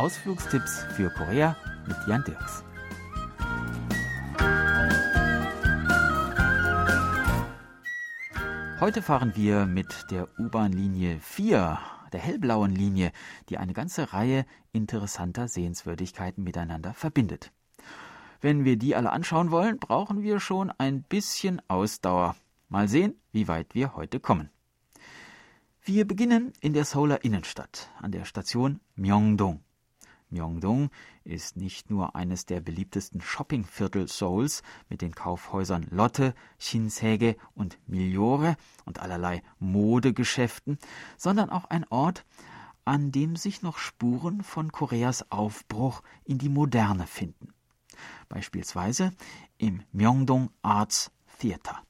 Ausflugstipps 0.00 0.86
für 0.96 1.10
Korea 1.10 1.58
mit 1.86 1.98
Jan 2.06 2.24
Dirks. 2.24 2.64
Heute 8.80 9.02
fahren 9.02 9.32
wir 9.36 9.66
mit 9.66 10.06
der 10.10 10.26
U-Bahn-Linie 10.38 11.20
4, 11.20 11.78
der 12.14 12.20
hellblauen 12.20 12.74
Linie, 12.74 13.12
die 13.50 13.58
eine 13.58 13.74
ganze 13.74 14.14
Reihe 14.14 14.46
interessanter 14.72 15.48
Sehenswürdigkeiten 15.48 16.42
miteinander 16.42 16.94
verbindet. 16.94 17.52
Wenn 18.40 18.64
wir 18.64 18.78
die 18.78 18.96
alle 18.96 19.12
anschauen 19.12 19.50
wollen, 19.50 19.78
brauchen 19.78 20.22
wir 20.22 20.40
schon 20.40 20.72
ein 20.78 21.02
bisschen 21.02 21.60
Ausdauer. 21.68 22.36
Mal 22.70 22.88
sehen, 22.88 23.20
wie 23.32 23.48
weit 23.48 23.74
wir 23.74 23.96
heute 23.96 24.18
kommen. 24.18 24.48
Wir 25.82 26.06
beginnen 26.06 26.54
in 26.62 26.72
der 26.72 26.86
Seouler 26.86 27.22
Innenstadt 27.22 27.90
an 28.00 28.12
der 28.12 28.24
Station 28.24 28.80
Myeongdong. 28.94 29.62
Myeongdong 30.30 30.90
ist 31.24 31.56
nicht 31.56 31.90
nur 31.90 32.14
eines 32.16 32.46
der 32.46 32.60
beliebtesten 32.60 33.20
Shoppingviertel 33.20 34.08
Seouls 34.08 34.62
mit 34.88 35.02
den 35.02 35.14
Kaufhäusern 35.14 35.86
Lotte, 35.90 36.34
Shinsegae 36.58 37.36
und 37.54 37.78
Miljore 37.86 38.56
und 38.84 39.00
allerlei 39.00 39.42
Modegeschäften, 39.58 40.78
sondern 41.16 41.50
auch 41.50 41.64
ein 41.66 41.86
Ort, 41.88 42.24
an 42.84 43.12
dem 43.12 43.36
sich 43.36 43.62
noch 43.62 43.78
Spuren 43.78 44.42
von 44.42 44.72
Koreas 44.72 45.30
Aufbruch 45.30 46.02
in 46.24 46.38
die 46.38 46.48
Moderne 46.48 47.06
finden. 47.06 47.52
Beispielsweise 48.28 49.12
im 49.58 49.82
Myeongdong 49.92 50.50
Arts 50.62 51.10
Theater. 51.38 51.82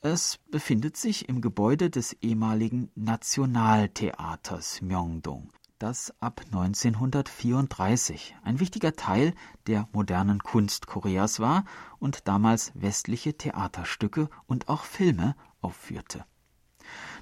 Es 0.00 0.38
befindet 0.50 0.96
sich 0.96 1.28
im 1.28 1.40
Gebäude 1.40 1.88
des 1.88 2.12
ehemaligen 2.20 2.90
Nationaltheaters 2.94 4.82
Myeongdong 4.82 5.50
das 5.78 6.14
ab 6.20 6.42
1934 6.46 8.36
ein 8.42 8.60
wichtiger 8.60 8.94
Teil 8.94 9.34
der 9.66 9.88
modernen 9.92 10.42
Kunst 10.42 10.86
Koreas 10.86 11.40
war 11.40 11.64
und 11.98 12.28
damals 12.28 12.72
westliche 12.74 13.36
Theaterstücke 13.36 14.28
und 14.46 14.68
auch 14.68 14.84
Filme 14.84 15.36
aufführte. 15.60 16.24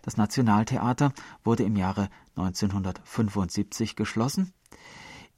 Das 0.02 0.16
Nationaltheater 0.16 1.12
wurde 1.44 1.62
im 1.62 1.76
Jahre 1.76 2.08
1975 2.36 3.96
geschlossen. 3.96 4.52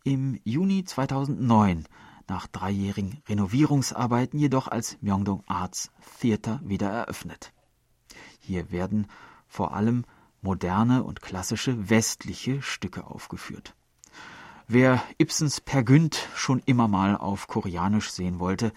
Im 0.03 0.41
Juni 0.45 0.85
2009 0.85 1.87
nach 2.29 2.47
dreijährigen 2.47 3.23
Renovierungsarbeiten 3.29 4.39
jedoch 4.39 4.69
als 4.69 4.97
Myeongdong 5.03 5.45
Arts 5.47 5.93
Theater 6.21 6.61
wieder 6.65 6.91
eröffnet. 6.91 7.53
Hier 8.41 8.71
werden 8.71 9.07
vor 9.47 9.75
allem 9.75 10.05
moderne 10.45 11.03
und 11.03 11.23
klassische 11.23 11.89
westliche 11.91 12.63
Stücke 12.63 13.07
aufgeführt. 13.07 13.75
Wer 14.69 15.03
Ibsens 15.19 15.61
Per 15.61 15.83
Günd 15.83 16.29
schon 16.37 16.61
immer 16.61 16.87
mal 16.87 17.17
auf 17.17 17.49
Koreanisch 17.49 18.11
sehen 18.11 18.39
wollte, 18.39 18.73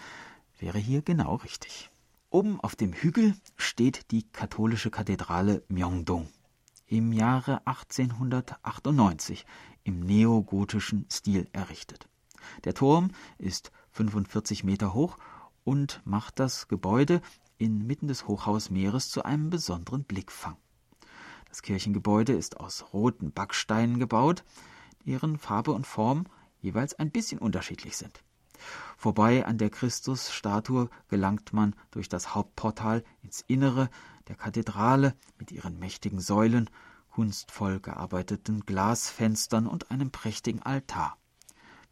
wäre 0.59 0.79
hier 0.79 1.01
genau 1.01 1.35
richtig. 1.35 1.91
Oben 2.29 2.59
auf 2.59 2.75
dem 2.75 2.93
Hügel 2.93 3.35
steht 3.57 4.11
die 4.11 4.23
katholische 4.23 4.89
Kathedrale 4.89 5.63
Myeongdong. 5.67 6.29
Im 6.87 7.13
Jahre 7.13 7.61
1898 7.65 9.45
im 9.83 9.99
neogotischen 9.99 11.05
Stil 11.11 11.47
errichtet. 11.51 12.07
Der 12.63 12.73
Turm 12.73 13.11
ist 13.37 13.71
45 13.91 14.63
Meter 14.63 14.93
hoch 14.93 15.17
und 15.63 16.01
macht 16.05 16.39
das 16.39 16.67
Gebäude 16.67 17.21
inmitten 17.57 18.07
des 18.07 18.27
Hochhausmeeres 18.27 19.09
zu 19.09 19.23
einem 19.23 19.49
besonderen 19.49 20.03
Blickfang. 20.03 20.57
Das 21.49 21.61
Kirchengebäude 21.61 22.33
ist 22.33 22.59
aus 22.59 22.93
roten 22.93 23.31
Backsteinen 23.31 23.99
gebaut, 23.99 24.43
deren 25.05 25.37
Farbe 25.37 25.71
und 25.71 25.87
Form 25.87 26.25
jeweils 26.59 26.93
ein 26.93 27.11
bisschen 27.11 27.39
unterschiedlich 27.39 27.97
sind. 27.97 28.23
Vorbei 28.97 29.45
an 29.45 29.57
der 29.57 29.69
Christusstatue 29.69 30.89
gelangt 31.07 31.53
man 31.53 31.75
durch 31.91 32.09
das 32.09 32.33
Hauptportal 32.33 33.03
ins 33.21 33.41
Innere 33.41 33.89
der 34.27 34.35
Kathedrale 34.35 35.15
mit 35.37 35.51
ihren 35.51 35.79
mächtigen 35.79 36.19
Säulen, 36.19 36.69
kunstvoll 37.09 37.79
gearbeiteten 37.79 38.61
Glasfenstern 38.61 39.67
und 39.67 39.91
einem 39.91 40.11
prächtigen 40.11 40.61
Altar. 40.61 41.17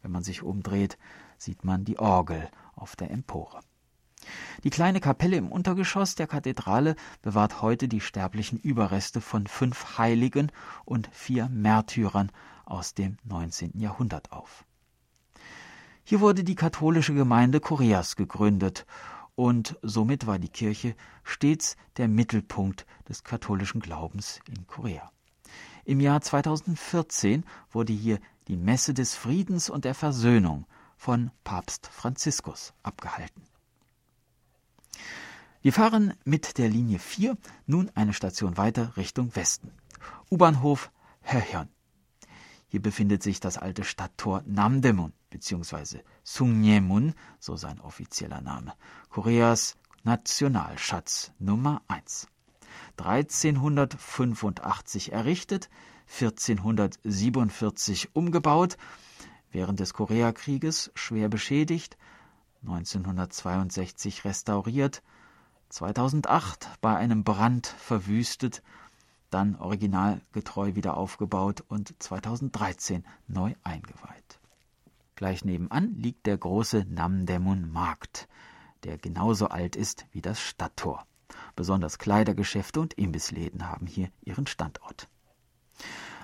Wenn 0.02 0.10
man 0.10 0.22
sich 0.22 0.42
umdreht, 0.42 0.98
sieht 1.38 1.64
man 1.64 1.84
die 1.84 1.98
Orgel 1.98 2.50
auf 2.74 2.96
der 2.96 3.10
Empore. 3.10 3.60
Die 4.64 4.70
kleine 4.70 5.00
Kapelle 5.00 5.36
im 5.36 5.52
Untergeschoss 5.52 6.14
der 6.14 6.26
Kathedrale 6.26 6.96
bewahrt 7.22 7.62
heute 7.62 7.88
die 7.88 8.00
sterblichen 8.00 8.58
Überreste 8.58 9.20
von 9.20 9.46
fünf 9.46 9.98
Heiligen 9.98 10.50
und 10.84 11.08
vier 11.12 11.48
Märtyrern 11.48 12.30
aus 12.64 12.94
dem 12.94 13.16
19. 13.24 13.78
Jahrhundert 13.78 14.32
auf. 14.32 14.64
Hier 16.04 16.20
wurde 16.20 16.44
die 16.44 16.54
katholische 16.54 17.14
Gemeinde 17.14 17.60
Koreas 17.60 18.16
gegründet 18.16 18.86
und 19.34 19.78
somit 19.82 20.26
war 20.26 20.38
die 20.38 20.48
Kirche 20.48 20.94
stets 21.24 21.76
der 21.96 22.08
Mittelpunkt 22.08 22.86
des 23.08 23.24
katholischen 23.24 23.80
Glaubens 23.80 24.40
in 24.48 24.66
Korea. 24.66 25.10
Im 25.84 26.00
Jahr 26.00 26.20
2014 26.20 27.44
wurde 27.70 27.92
hier 27.92 28.18
die 28.48 28.56
Messe 28.56 28.94
des 28.94 29.14
Friedens 29.14 29.70
und 29.70 29.84
der 29.84 29.94
Versöhnung 29.94 30.66
von 30.96 31.30
Papst 31.44 31.86
Franziskus 31.88 32.72
abgehalten. 32.82 33.42
Wir 35.66 35.72
fahren 35.72 36.14
mit 36.24 36.58
der 36.58 36.68
Linie 36.68 37.00
4 37.00 37.36
nun 37.66 37.90
eine 37.96 38.12
Station 38.12 38.56
weiter 38.56 38.96
Richtung 38.96 39.34
Westen. 39.34 39.72
U-Bahnhof 40.30 40.92
Höhyeon. 41.22 41.68
Hier 42.68 42.80
befindet 42.80 43.24
sich 43.24 43.40
das 43.40 43.58
alte 43.58 43.82
Stadttor 43.82 44.44
Namdaemun 44.46 45.12
bzw. 45.28 46.02
Sungyemun, 46.22 47.14
so 47.40 47.56
sein 47.56 47.80
offizieller 47.80 48.40
Name, 48.42 48.74
Koreas 49.08 49.76
Nationalschatz 50.04 51.32
Nummer 51.40 51.82
1. 51.88 52.28
1385 52.96 55.10
errichtet, 55.10 55.68
1447 56.20 58.14
umgebaut, 58.14 58.76
während 59.50 59.80
des 59.80 59.94
Koreakrieges 59.94 60.92
schwer 60.94 61.28
beschädigt, 61.28 61.96
1962 62.62 64.24
restauriert, 64.24 65.02
2008 65.68 66.70
bei 66.80 66.96
einem 66.96 67.24
Brand 67.24 67.66
verwüstet, 67.66 68.62
dann 69.30 69.56
originalgetreu 69.56 70.74
wieder 70.74 70.96
aufgebaut 70.96 71.64
und 71.68 71.94
2013 72.02 73.04
neu 73.26 73.54
eingeweiht. 73.62 74.40
Gleich 75.16 75.44
nebenan 75.44 75.94
liegt 75.96 76.26
der 76.26 76.36
große 76.36 76.86
Namdaemun 76.88 77.70
Markt, 77.70 78.28
der 78.84 78.98
genauso 78.98 79.48
alt 79.48 79.74
ist 79.74 80.06
wie 80.12 80.20
das 80.20 80.40
Stadttor. 80.40 81.06
Besonders 81.56 81.98
Kleidergeschäfte 81.98 82.80
und 82.80 82.94
Imbissläden 82.94 83.68
haben 83.68 83.86
hier 83.86 84.10
ihren 84.22 84.46
Standort. 84.46 85.08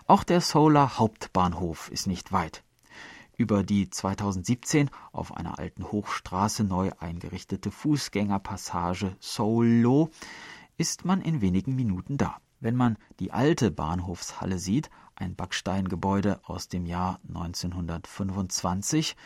Auch 0.06 0.24
der 0.24 0.40
Solar 0.40 0.98
Hauptbahnhof 0.98 1.90
ist 1.90 2.06
nicht 2.06 2.32
weit. 2.32 2.62
Über 3.36 3.62
die 3.62 3.88
2017 3.88 4.90
auf 5.12 5.34
einer 5.34 5.58
alten 5.58 5.90
Hochstraße 5.90 6.64
neu 6.64 6.90
eingerichtete 6.98 7.70
Fußgängerpassage 7.70 9.16
Solo 9.20 10.10
ist 10.76 11.04
man 11.04 11.22
in 11.22 11.40
wenigen 11.40 11.74
Minuten 11.74 12.18
da. 12.18 12.36
Wenn 12.60 12.76
man 12.76 12.98
die 13.20 13.32
alte 13.32 13.70
Bahnhofshalle 13.70 14.58
sieht, 14.58 14.90
ein 15.16 15.34
Backsteingebäude 15.34 16.40
aus 16.44 16.68
dem 16.68 16.86
Jahr 16.86 17.20
1925, 17.28 19.16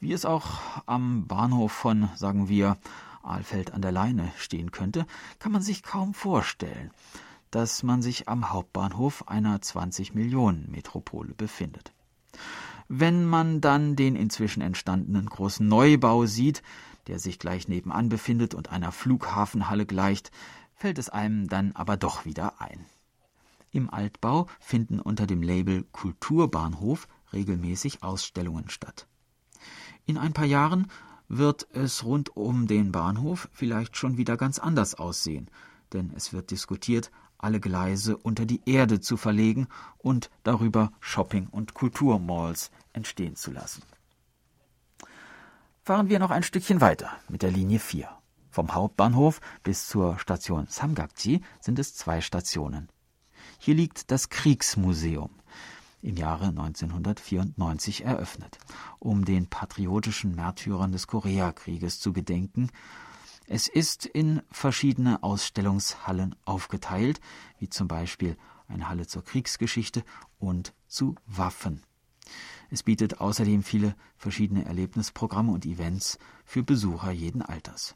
wie 0.00 0.12
es 0.12 0.24
auch 0.24 0.82
am 0.86 1.26
Bahnhof 1.26 1.72
von, 1.72 2.08
sagen 2.16 2.48
wir, 2.48 2.78
Ahlfeld 3.22 3.72
an 3.72 3.82
der 3.82 3.92
Leine 3.92 4.32
stehen 4.36 4.72
könnte, 4.72 5.06
kann 5.38 5.52
man 5.52 5.62
sich 5.62 5.82
kaum 5.82 6.14
vorstellen, 6.14 6.90
dass 7.50 7.82
man 7.82 8.02
sich 8.02 8.28
am 8.28 8.50
Hauptbahnhof 8.50 9.28
einer 9.28 9.60
20 9.60 10.14
Millionen 10.14 10.70
Metropole 10.70 11.34
befindet. 11.34 11.92
Wenn 12.94 13.24
man 13.24 13.62
dann 13.62 13.96
den 13.96 14.16
inzwischen 14.16 14.60
entstandenen 14.60 15.24
großen 15.24 15.66
Neubau 15.66 16.26
sieht, 16.26 16.62
der 17.06 17.18
sich 17.18 17.38
gleich 17.38 17.66
nebenan 17.66 18.10
befindet 18.10 18.52
und 18.52 18.70
einer 18.70 18.92
Flughafenhalle 18.92 19.86
gleicht, 19.86 20.30
fällt 20.74 20.98
es 20.98 21.08
einem 21.08 21.48
dann 21.48 21.72
aber 21.72 21.96
doch 21.96 22.26
wieder 22.26 22.60
ein. 22.60 22.84
Im 23.70 23.88
Altbau 23.88 24.46
finden 24.60 25.00
unter 25.00 25.26
dem 25.26 25.42
Label 25.42 25.84
Kulturbahnhof 25.92 27.08
regelmäßig 27.32 28.02
Ausstellungen 28.02 28.68
statt. 28.68 29.06
In 30.04 30.18
ein 30.18 30.34
paar 30.34 30.44
Jahren 30.44 30.88
wird 31.28 31.66
es 31.72 32.04
rund 32.04 32.36
um 32.36 32.66
den 32.66 32.92
Bahnhof 32.92 33.48
vielleicht 33.52 33.96
schon 33.96 34.18
wieder 34.18 34.36
ganz 34.36 34.58
anders 34.58 34.96
aussehen, 34.96 35.50
denn 35.94 36.12
es 36.14 36.34
wird 36.34 36.50
diskutiert, 36.50 37.10
alle 37.42 37.60
Gleise 37.60 38.16
unter 38.16 38.46
die 38.46 38.62
Erde 38.64 39.00
zu 39.00 39.16
verlegen 39.16 39.68
und 39.98 40.30
darüber 40.42 40.92
Shopping- 41.00 41.48
und 41.48 41.74
Kulturmalls 41.74 42.70
entstehen 42.92 43.36
zu 43.36 43.50
lassen. 43.50 43.82
Fahren 45.82 46.08
wir 46.08 46.18
noch 46.18 46.30
ein 46.30 46.44
Stückchen 46.44 46.80
weiter 46.80 47.10
mit 47.28 47.42
der 47.42 47.50
Linie 47.50 47.80
4. 47.80 48.08
Vom 48.50 48.74
Hauptbahnhof 48.74 49.40
bis 49.62 49.88
zur 49.88 50.18
Station 50.18 50.66
Samgakji 50.68 51.42
sind 51.60 51.78
es 51.78 51.94
zwei 51.94 52.20
Stationen. 52.20 52.88
Hier 53.58 53.74
liegt 53.74 54.10
das 54.10 54.28
Kriegsmuseum 54.28 55.30
im 56.02 56.16
Jahre 56.16 56.46
1994 56.46 58.04
eröffnet, 58.04 58.58
um 58.98 59.24
den 59.24 59.48
patriotischen 59.48 60.34
Märtyrern 60.34 60.92
des 60.92 61.06
Koreakrieges 61.06 62.00
zu 62.00 62.12
gedenken. 62.12 62.70
Es 63.54 63.68
ist 63.68 64.06
in 64.06 64.40
verschiedene 64.50 65.22
Ausstellungshallen 65.22 66.34
aufgeteilt, 66.46 67.20
wie 67.58 67.68
zum 67.68 67.86
Beispiel 67.86 68.38
eine 68.66 68.88
Halle 68.88 69.06
zur 69.06 69.22
Kriegsgeschichte 69.22 70.04
und 70.38 70.72
zu 70.86 71.16
Waffen. 71.26 71.82
Es 72.70 72.82
bietet 72.82 73.20
außerdem 73.20 73.62
viele 73.62 73.94
verschiedene 74.16 74.64
Erlebnisprogramme 74.64 75.52
und 75.52 75.66
Events 75.66 76.18
für 76.46 76.62
Besucher 76.62 77.10
jeden 77.10 77.42
Alters. 77.42 77.94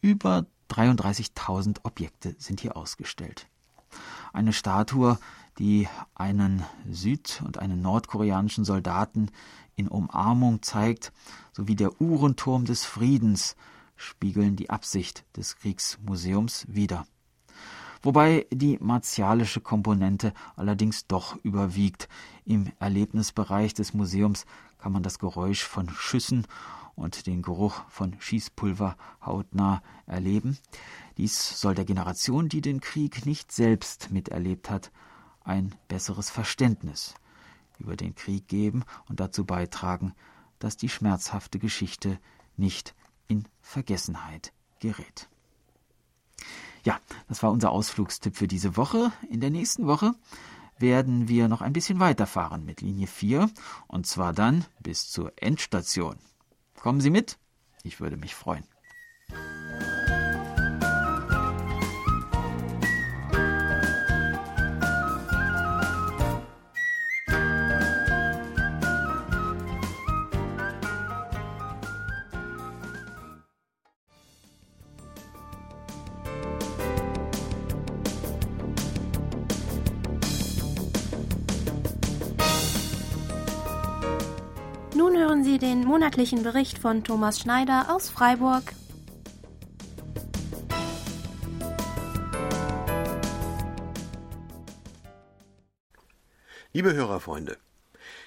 Über 0.00 0.46
33.000 0.70 1.80
Objekte 1.82 2.36
sind 2.38 2.60
hier 2.60 2.76
ausgestellt. 2.76 3.48
Eine 4.32 4.52
Statue 4.52 5.18
die 5.58 5.88
einen 6.14 6.64
süd- 6.88 7.42
und 7.44 7.58
einen 7.58 7.82
nordkoreanischen 7.82 8.64
Soldaten 8.64 9.28
in 9.74 9.88
Umarmung 9.88 10.62
zeigt, 10.62 11.12
sowie 11.52 11.74
der 11.74 12.00
Uhrenturm 12.00 12.64
des 12.64 12.84
Friedens 12.84 13.56
spiegeln 14.02 14.56
die 14.56 14.70
Absicht 14.70 15.24
des 15.36 15.56
Kriegsmuseums 15.56 16.66
wider. 16.68 17.06
Wobei 18.02 18.46
die 18.50 18.78
martialische 18.80 19.60
Komponente 19.60 20.34
allerdings 20.56 21.06
doch 21.06 21.36
überwiegt. 21.44 22.08
Im 22.44 22.72
Erlebnisbereich 22.80 23.74
des 23.74 23.94
Museums 23.94 24.44
kann 24.78 24.92
man 24.92 25.04
das 25.04 25.20
Geräusch 25.20 25.62
von 25.62 25.88
Schüssen 25.88 26.46
und 26.96 27.26
den 27.26 27.42
Geruch 27.42 27.84
von 27.88 28.16
Schießpulver 28.18 28.96
hautnah 29.24 29.82
erleben. 30.06 30.58
Dies 31.16 31.60
soll 31.60 31.74
der 31.76 31.84
Generation, 31.84 32.48
die 32.48 32.60
den 32.60 32.80
Krieg 32.80 33.24
nicht 33.24 33.52
selbst 33.52 34.10
miterlebt 34.10 34.68
hat, 34.68 34.90
ein 35.44 35.74
besseres 35.86 36.28
Verständnis 36.28 37.14
über 37.78 37.96
den 37.96 38.14
Krieg 38.14 38.48
geben 38.48 38.84
und 39.08 39.20
dazu 39.20 39.44
beitragen, 39.44 40.12
dass 40.58 40.76
die 40.76 40.88
schmerzhafte 40.88 41.58
Geschichte 41.58 42.18
nicht 42.56 42.94
in 43.28 43.46
Vergessenheit 43.60 44.52
gerät. 44.80 45.28
Ja, 46.84 47.00
das 47.28 47.42
war 47.42 47.52
unser 47.52 47.70
Ausflugstipp 47.70 48.36
für 48.36 48.48
diese 48.48 48.76
Woche. 48.76 49.12
In 49.30 49.40
der 49.40 49.50
nächsten 49.50 49.86
Woche 49.86 50.14
werden 50.78 51.28
wir 51.28 51.48
noch 51.48 51.62
ein 51.62 51.72
bisschen 51.72 52.00
weiterfahren 52.00 52.64
mit 52.64 52.80
Linie 52.80 53.06
4 53.06 53.50
und 53.86 54.06
zwar 54.06 54.32
dann 54.32 54.64
bis 54.80 55.08
zur 55.08 55.32
Endstation. 55.36 56.16
Kommen 56.74 57.00
Sie 57.00 57.10
mit? 57.10 57.38
Ich 57.84 58.00
würde 58.00 58.16
mich 58.16 58.34
freuen. 58.34 58.64
Monatlichen 86.12 86.42
Bericht 86.42 86.76
von 86.76 87.04
Thomas 87.04 87.40
Schneider 87.40 87.86
aus 87.88 88.10
Freiburg. 88.10 88.74
Liebe 96.74 96.92
Hörerfreunde, 96.92 97.56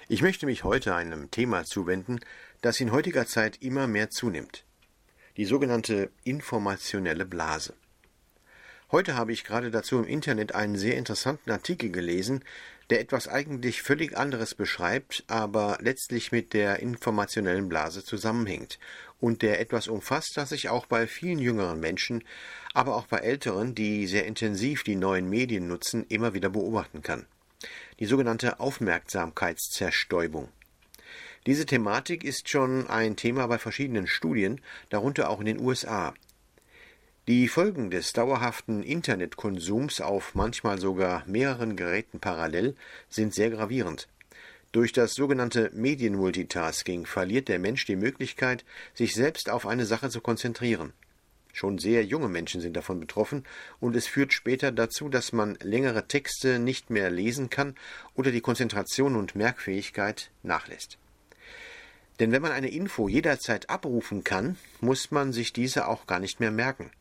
ich 0.08 0.24
möchte 0.24 0.48
mich 0.48 0.64
heute 0.64 0.96
einem 0.96 1.30
Thema 1.30 1.64
zuwenden, 1.64 2.22
das 2.62 2.80
in 2.80 2.92
heutiger 2.92 3.28
Zeit 3.28 3.62
immer 3.62 3.86
mehr 3.86 4.10
zunimmt. 4.10 4.66
Die 5.38 5.46
sogenannte 5.46 6.10
informationelle 6.24 7.26
Blase. 7.26 7.76
Heute 8.92 9.16
habe 9.16 9.34
ich 9.34 9.44
gerade 9.44 9.72
dazu 9.72 9.98
im 9.98 10.06
Internet 10.06 10.54
einen 10.54 10.78
sehr 10.78 10.96
interessanten 10.96 11.50
Artikel 11.50 11.90
gelesen, 11.90 12.44
der 12.92 13.00
etwas 13.00 13.28
eigentlich 13.28 13.82
völlig 13.82 14.16
anderes 14.16 14.54
beschreibt, 14.54 15.24
aber 15.28 15.80
letztlich 15.82 16.32
mit 16.32 16.54
der 16.54 16.80
informationellen 16.80 17.68
Blase 17.68 18.04
zusammenhängt 18.04 18.78
und 19.20 19.42
der 19.42 19.60
etwas 19.60 19.88
umfasst, 19.88 20.34
das 20.36 20.50
sich 20.50 20.70
auch 20.70 20.86
bei 20.86 21.08
vielen 21.08 21.40
jüngeren 21.40 21.80
Menschen, 21.80 22.24
aber 22.76 22.96
auch 22.96 23.08
bei 23.08 23.18
älteren, 23.18 23.74
die 23.74 24.06
sehr 24.06 24.28
intensiv 24.28 24.84
die 24.84 24.96
neuen 24.96 25.28
Medien 25.30 25.68
nutzen, 25.68 26.06
immer 26.08 26.36
wieder 26.36 26.50
beobachten 26.50 27.02
kann. 27.02 27.26
Die 28.00 28.06
sogenannte 28.06 28.60
Aufmerksamkeitszerstäubung. 28.60 30.50
Diese 31.48 31.66
Thematik 31.66 32.24
ist 32.24 32.50
schon 32.50 32.88
ein 32.88 33.16
Thema 33.16 33.48
bei 33.48 33.58
verschiedenen 33.58 34.06
Studien, 34.06 34.62
darunter 34.90 35.30
auch 35.30 35.40
in 35.40 35.46
den 35.46 35.60
USA. 35.60 36.14
Die 37.28 37.48
Folgen 37.48 37.90
des 37.90 38.14
dauerhaften 38.14 38.84
Internetkonsums 38.84 40.00
auf 40.00 40.36
manchmal 40.36 40.80
sogar 40.80 41.24
mehreren 41.26 41.76
Geräten 41.76 42.20
parallel 42.20 42.76
sind 43.10 43.34
sehr 43.34 43.50
gravierend. 43.50 44.08
Durch 44.72 44.94
das 44.94 45.16
sogenannte 45.16 45.72
Medienmultitasking 45.74 47.08
verliert 47.08 47.48
der 47.48 47.58
Mensch 47.58 47.84
die 47.88 47.96
Möglichkeit, 47.96 48.64
sich 48.94 49.16
selbst 49.16 49.50
auf 49.50 49.66
eine 49.66 49.88
Sache 49.88 50.12
zu 50.12 50.22
konzentrieren. 50.22 50.94
Schon 51.52 51.80
sehr 51.80 52.06
junge 52.06 52.30
Menschen 52.30 52.62
sind 52.62 52.78
davon 52.78 53.00
betroffen, 53.00 53.44
und 53.80 53.96
es 53.96 54.06
führt 54.06 54.32
später 54.32 54.72
dazu, 54.72 55.10
dass 55.10 55.34
man 55.34 55.58
längere 55.64 56.08
Texte 56.08 56.60
nicht 56.60 56.92
mehr 56.92 57.10
lesen 57.10 57.50
kann 57.50 57.74
oder 58.14 58.30
die 58.30 58.42
Konzentration 58.42 59.16
und 59.16 59.34
Merkfähigkeit 59.34 60.30
nachlässt. 60.44 61.00
Denn 62.20 62.32
wenn 62.32 62.44
man 62.44 62.52
eine 62.52 62.70
Info 62.70 63.10
jederzeit 63.10 63.72
abrufen 63.72 64.24
kann, 64.24 64.58
muss 64.80 65.10
man 65.10 65.34
sich 65.34 65.54
diese 65.54 65.88
auch 65.88 66.06
gar 66.06 66.20
nicht 66.20 66.40
mehr 66.40 66.52
merken. 66.52 66.92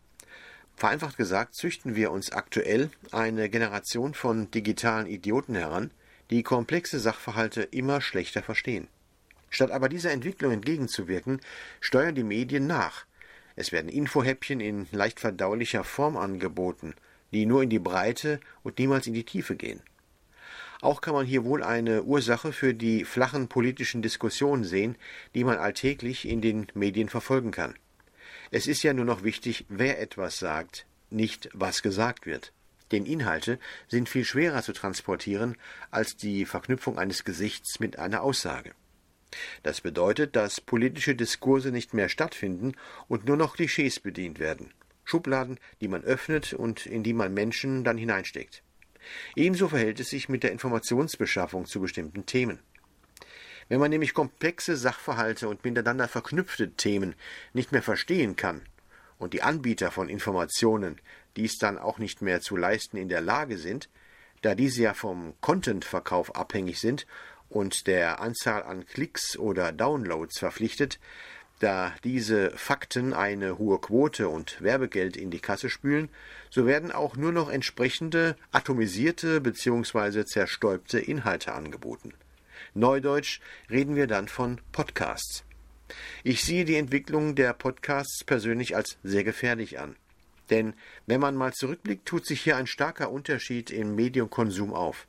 Vereinfacht 0.76 1.16
gesagt, 1.16 1.54
züchten 1.54 1.94
wir 1.94 2.10
uns 2.10 2.32
aktuell 2.32 2.90
eine 3.12 3.48
Generation 3.48 4.12
von 4.14 4.50
digitalen 4.50 5.06
Idioten 5.06 5.54
heran, 5.54 5.90
die 6.30 6.42
komplexe 6.42 6.98
Sachverhalte 6.98 7.62
immer 7.62 8.00
schlechter 8.00 8.42
verstehen. 8.42 8.88
Statt 9.50 9.70
aber 9.70 9.88
dieser 9.88 10.10
Entwicklung 10.10 10.52
entgegenzuwirken, 10.52 11.40
steuern 11.80 12.16
die 12.16 12.24
Medien 12.24 12.66
nach. 12.66 13.06
Es 13.54 13.70
werden 13.70 13.88
Infohäppchen 13.88 14.60
in 14.60 14.88
leicht 14.90 15.20
verdaulicher 15.20 15.84
Form 15.84 16.16
angeboten, 16.16 16.94
die 17.32 17.46
nur 17.46 17.62
in 17.62 17.70
die 17.70 17.78
Breite 17.78 18.40
und 18.64 18.78
niemals 18.78 19.06
in 19.06 19.14
die 19.14 19.24
Tiefe 19.24 19.54
gehen. 19.54 19.80
Auch 20.80 21.00
kann 21.00 21.14
man 21.14 21.24
hier 21.24 21.44
wohl 21.44 21.62
eine 21.62 22.02
Ursache 22.02 22.52
für 22.52 22.74
die 22.74 23.04
flachen 23.04 23.48
politischen 23.48 24.02
Diskussionen 24.02 24.64
sehen, 24.64 24.96
die 25.34 25.44
man 25.44 25.56
alltäglich 25.56 26.28
in 26.28 26.40
den 26.40 26.66
Medien 26.74 27.08
verfolgen 27.08 27.52
kann. 27.52 27.74
Es 28.54 28.68
ist 28.68 28.84
ja 28.84 28.92
nur 28.92 29.04
noch 29.04 29.24
wichtig, 29.24 29.64
wer 29.68 30.00
etwas 30.00 30.38
sagt, 30.38 30.86
nicht 31.10 31.48
was 31.52 31.82
gesagt 31.82 32.24
wird 32.24 32.52
denn 32.94 33.06
Inhalte 33.06 33.58
sind 33.88 34.08
viel 34.08 34.24
schwerer 34.24 34.62
zu 34.62 34.72
transportieren 34.72 35.56
als 35.90 36.16
die 36.16 36.46
Verknüpfung 36.46 36.98
eines 36.98 37.24
Gesichts 37.24 37.80
mit 37.80 37.98
einer 37.98 38.22
Aussage. 38.22 38.72
Das 39.62 39.80
bedeutet, 39.80 40.36
dass 40.36 40.60
politische 40.60 41.16
Diskurse 41.16 41.72
nicht 41.72 41.92
mehr 41.92 42.08
stattfinden 42.08 42.74
und 43.08 43.26
nur 43.26 43.36
noch 43.36 43.56
Klischees 43.56 43.98
bedient 43.98 44.38
werden. 44.38 44.72
Schubladen, 45.04 45.58
die 45.80 45.88
man 45.88 46.04
öffnet 46.04 46.52
und 46.52 46.86
in 46.86 47.02
die 47.02 47.12
man 47.12 47.34
Menschen 47.34 47.82
dann 47.84 47.98
hineinsteckt. 47.98 48.62
Ebenso 49.34 49.68
verhält 49.68 50.00
es 50.00 50.10
sich 50.10 50.28
mit 50.28 50.44
der 50.44 50.52
Informationsbeschaffung 50.52 51.66
zu 51.66 51.80
bestimmten 51.80 52.26
Themen. 52.26 52.60
Wenn 53.68 53.80
man 53.80 53.90
nämlich 53.90 54.14
komplexe 54.14 54.76
Sachverhalte 54.76 55.48
und 55.48 55.64
miteinander 55.64 56.08
verknüpfte 56.08 56.72
Themen 56.72 57.14
nicht 57.52 57.72
mehr 57.72 57.82
verstehen 57.82 58.36
kann 58.36 58.62
und 59.18 59.32
die 59.32 59.42
Anbieter 59.42 59.90
von 59.90 60.08
Informationen 60.08 61.00
dies 61.36 61.58
dann 61.58 61.78
auch 61.78 61.98
nicht 61.98 62.22
mehr 62.22 62.40
zu 62.40 62.56
leisten 62.56 62.96
in 62.96 63.08
der 63.08 63.20
Lage 63.20 63.58
sind, 63.58 63.88
da 64.42 64.54
diese 64.54 64.82
ja 64.82 64.94
vom 64.94 65.34
Content-Verkauf 65.40 66.36
abhängig 66.36 66.78
sind 66.78 67.06
und 67.48 67.86
der 67.86 68.20
Anzahl 68.20 68.62
an 68.62 68.84
Klicks 68.86 69.38
oder 69.38 69.72
Downloads 69.72 70.38
verpflichtet, 70.38 70.98
da 71.60 71.94
diese 72.04 72.50
Fakten 72.50 73.14
eine 73.14 73.58
hohe 73.58 73.78
Quote 73.78 74.28
und 74.28 74.60
Werbegeld 74.60 75.16
in 75.16 75.30
die 75.30 75.40
Kasse 75.40 75.70
spülen, 75.70 76.10
so 76.50 76.66
werden 76.66 76.92
auch 76.92 77.16
nur 77.16 77.32
noch 77.32 77.48
entsprechende 77.48 78.36
atomisierte 78.52 79.40
bzw. 79.40 80.24
zerstäubte 80.24 80.98
Inhalte 80.98 81.52
angeboten. 81.52 82.12
Neudeutsch 82.74 83.40
reden 83.70 83.94
wir 83.94 84.08
dann 84.08 84.26
von 84.26 84.60
Podcasts. 84.72 85.44
Ich 86.24 86.42
sehe 86.42 86.64
die 86.64 86.74
Entwicklung 86.74 87.36
der 87.36 87.52
Podcasts 87.52 88.24
persönlich 88.24 88.74
als 88.74 88.98
sehr 89.04 89.22
gefährlich 89.22 89.78
an. 89.78 89.94
Denn 90.50 90.74
wenn 91.06 91.20
man 91.20 91.36
mal 91.36 91.52
zurückblickt, 91.52 92.04
tut 92.04 92.26
sich 92.26 92.40
hier 92.40 92.56
ein 92.56 92.66
starker 92.66 93.12
Unterschied 93.12 93.70
im 93.70 93.94
Mediumkonsum 93.94 94.74
auf. 94.74 95.06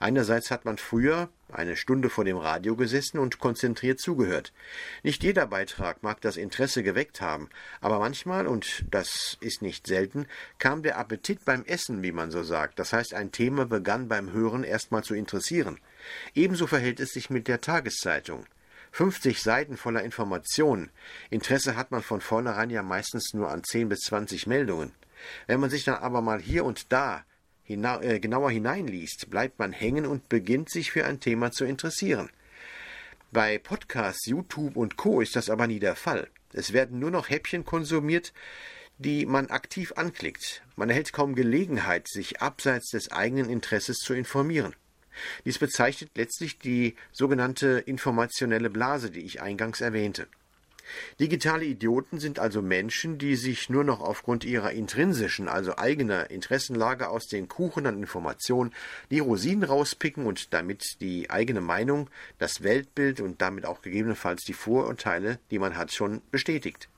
Einerseits 0.00 0.50
hat 0.50 0.64
man 0.64 0.76
früher 0.76 1.30
eine 1.50 1.76
Stunde 1.76 2.10
vor 2.10 2.24
dem 2.24 2.36
Radio 2.36 2.76
gesessen 2.76 3.18
und 3.18 3.38
konzentriert 3.38 4.00
zugehört. 4.00 4.52
Nicht 5.02 5.22
jeder 5.22 5.46
Beitrag 5.46 6.02
mag 6.02 6.20
das 6.20 6.36
Interesse 6.36 6.82
geweckt 6.82 7.20
haben, 7.20 7.48
aber 7.80 7.98
manchmal, 7.98 8.46
und 8.46 8.84
das 8.90 9.38
ist 9.40 9.62
nicht 9.62 9.86
selten, 9.86 10.26
kam 10.58 10.82
der 10.82 10.98
Appetit 10.98 11.44
beim 11.44 11.64
Essen, 11.64 12.02
wie 12.02 12.12
man 12.12 12.30
so 12.30 12.42
sagt. 12.42 12.78
Das 12.78 12.92
heißt, 12.92 13.14
ein 13.14 13.32
Thema 13.32 13.64
begann 13.64 14.08
beim 14.08 14.32
Hören 14.32 14.64
erstmal 14.64 15.04
zu 15.04 15.14
interessieren. 15.14 15.78
Ebenso 16.34 16.66
verhält 16.66 17.00
es 17.00 17.10
sich 17.10 17.30
mit 17.30 17.48
der 17.48 17.60
Tageszeitung. 17.60 18.46
50 18.92 19.42
Seiten 19.42 19.76
voller 19.76 20.02
Informationen. 20.02 20.90
Interesse 21.30 21.76
hat 21.76 21.90
man 21.90 22.02
von 22.02 22.20
vornherein 22.20 22.70
ja 22.70 22.82
meistens 22.82 23.34
nur 23.34 23.50
an 23.50 23.62
10 23.64 23.88
bis 23.88 24.00
20 24.00 24.46
Meldungen. 24.46 24.92
Wenn 25.46 25.60
man 25.60 25.70
sich 25.70 25.84
dann 25.84 25.96
aber 25.96 26.22
mal 26.22 26.40
hier 26.40 26.64
und 26.64 26.92
da 26.92 27.24
hina 27.62 28.00
äh, 28.02 28.18
genauer 28.18 28.50
hineinliest, 28.50 29.28
bleibt 29.30 29.58
man 29.58 29.72
hängen 29.72 30.06
und 30.06 30.28
beginnt 30.28 30.70
sich 30.70 30.90
für 30.90 31.04
ein 31.04 31.20
Thema 31.20 31.52
zu 31.52 31.64
interessieren. 31.64 32.30
Bei 33.30 33.58
Podcasts, 33.58 34.26
YouTube 34.26 34.76
und 34.76 34.96
Co. 34.96 35.20
ist 35.20 35.36
das 35.36 35.50
aber 35.50 35.66
nie 35.66 35.80
der 35.80 35.96
Fall. 35.96 36.28
Es 36.54 36.72
werden 36.72 36.98
nur 36.98 37.10
noch 37.10 37.28
Häppchen 37.28 37.66
konsumiert, 37.66 38.32
die 38.96 39.26
man 39.26 39.48
aktiv 39.48 39.92
anklickt. 39.96 40.62
Man 40.76 40.88
erhält 40.88 41.12
kaum 41.12 41.34
Gelegenheit, 41.34 42.08
sich 42.08 42.40
abseits 42.40 42.90
des 42.90 43.12
eigenen 43.12 43.50
Interesses 43.50 43.98
zu 43.98 44.14
informieren. 44.14 44.74
Dies 45.44 45.58
bezeichnet 45.58 46.10
letztlich 46.14 46.58
die 46.58 46.94
sogenannte 47.12 47.78
informationelle 47.78 48.70
Blase, 48.70 49.10
die 49.10 49.20
ich 49.20 49.40
eingangs 49.40 49.80
erwähnte. 49.80 50.26
Digitale 51.20 51.64
Idioten 51.64 52.18
sind 52.18 52.38
also 52.38 52.62
Menschen, 52.62 53.18
die 53.18 53.36
sich 53.36 53.68
nur 53.68 53.84
noch 53.84 54.00
aufgrund 54.00 54.44
ihrer 54.44 54.72
intrinsischen, 54.72 55.48
also 55.48 55.76
eigener 55.76 56.30
Interessenlage 56.30 57.08
aus 57.08 57.26
den 57.26 57.48
Kuchen 57.48 57.86
an 57.86 57.98
Informationen 57.98 58.72
die 59.10 59.18
Rosinen 59.18 59.64
rauspicken 59.64 60.26
und 60.26 60.52
damit 60.54 61.00
die 61.00 61.30
eigene 61.30 61.60
Meinung, 61.60 62.08
das 62.38 62.62
Weltbild 62.62 63.20
und 63.20 63.42
damit 63.42 63.66
auch 63.66 63.82
gegebenenfalls 63.82 64.44
die 64.44 64.54
Vorurteile, 64.54 65.38
die 65.50 65.58
man 65.58 65.76
hat, 65.76 65.92
schon 65.92 66.22
bestätigt. 66.30 66.88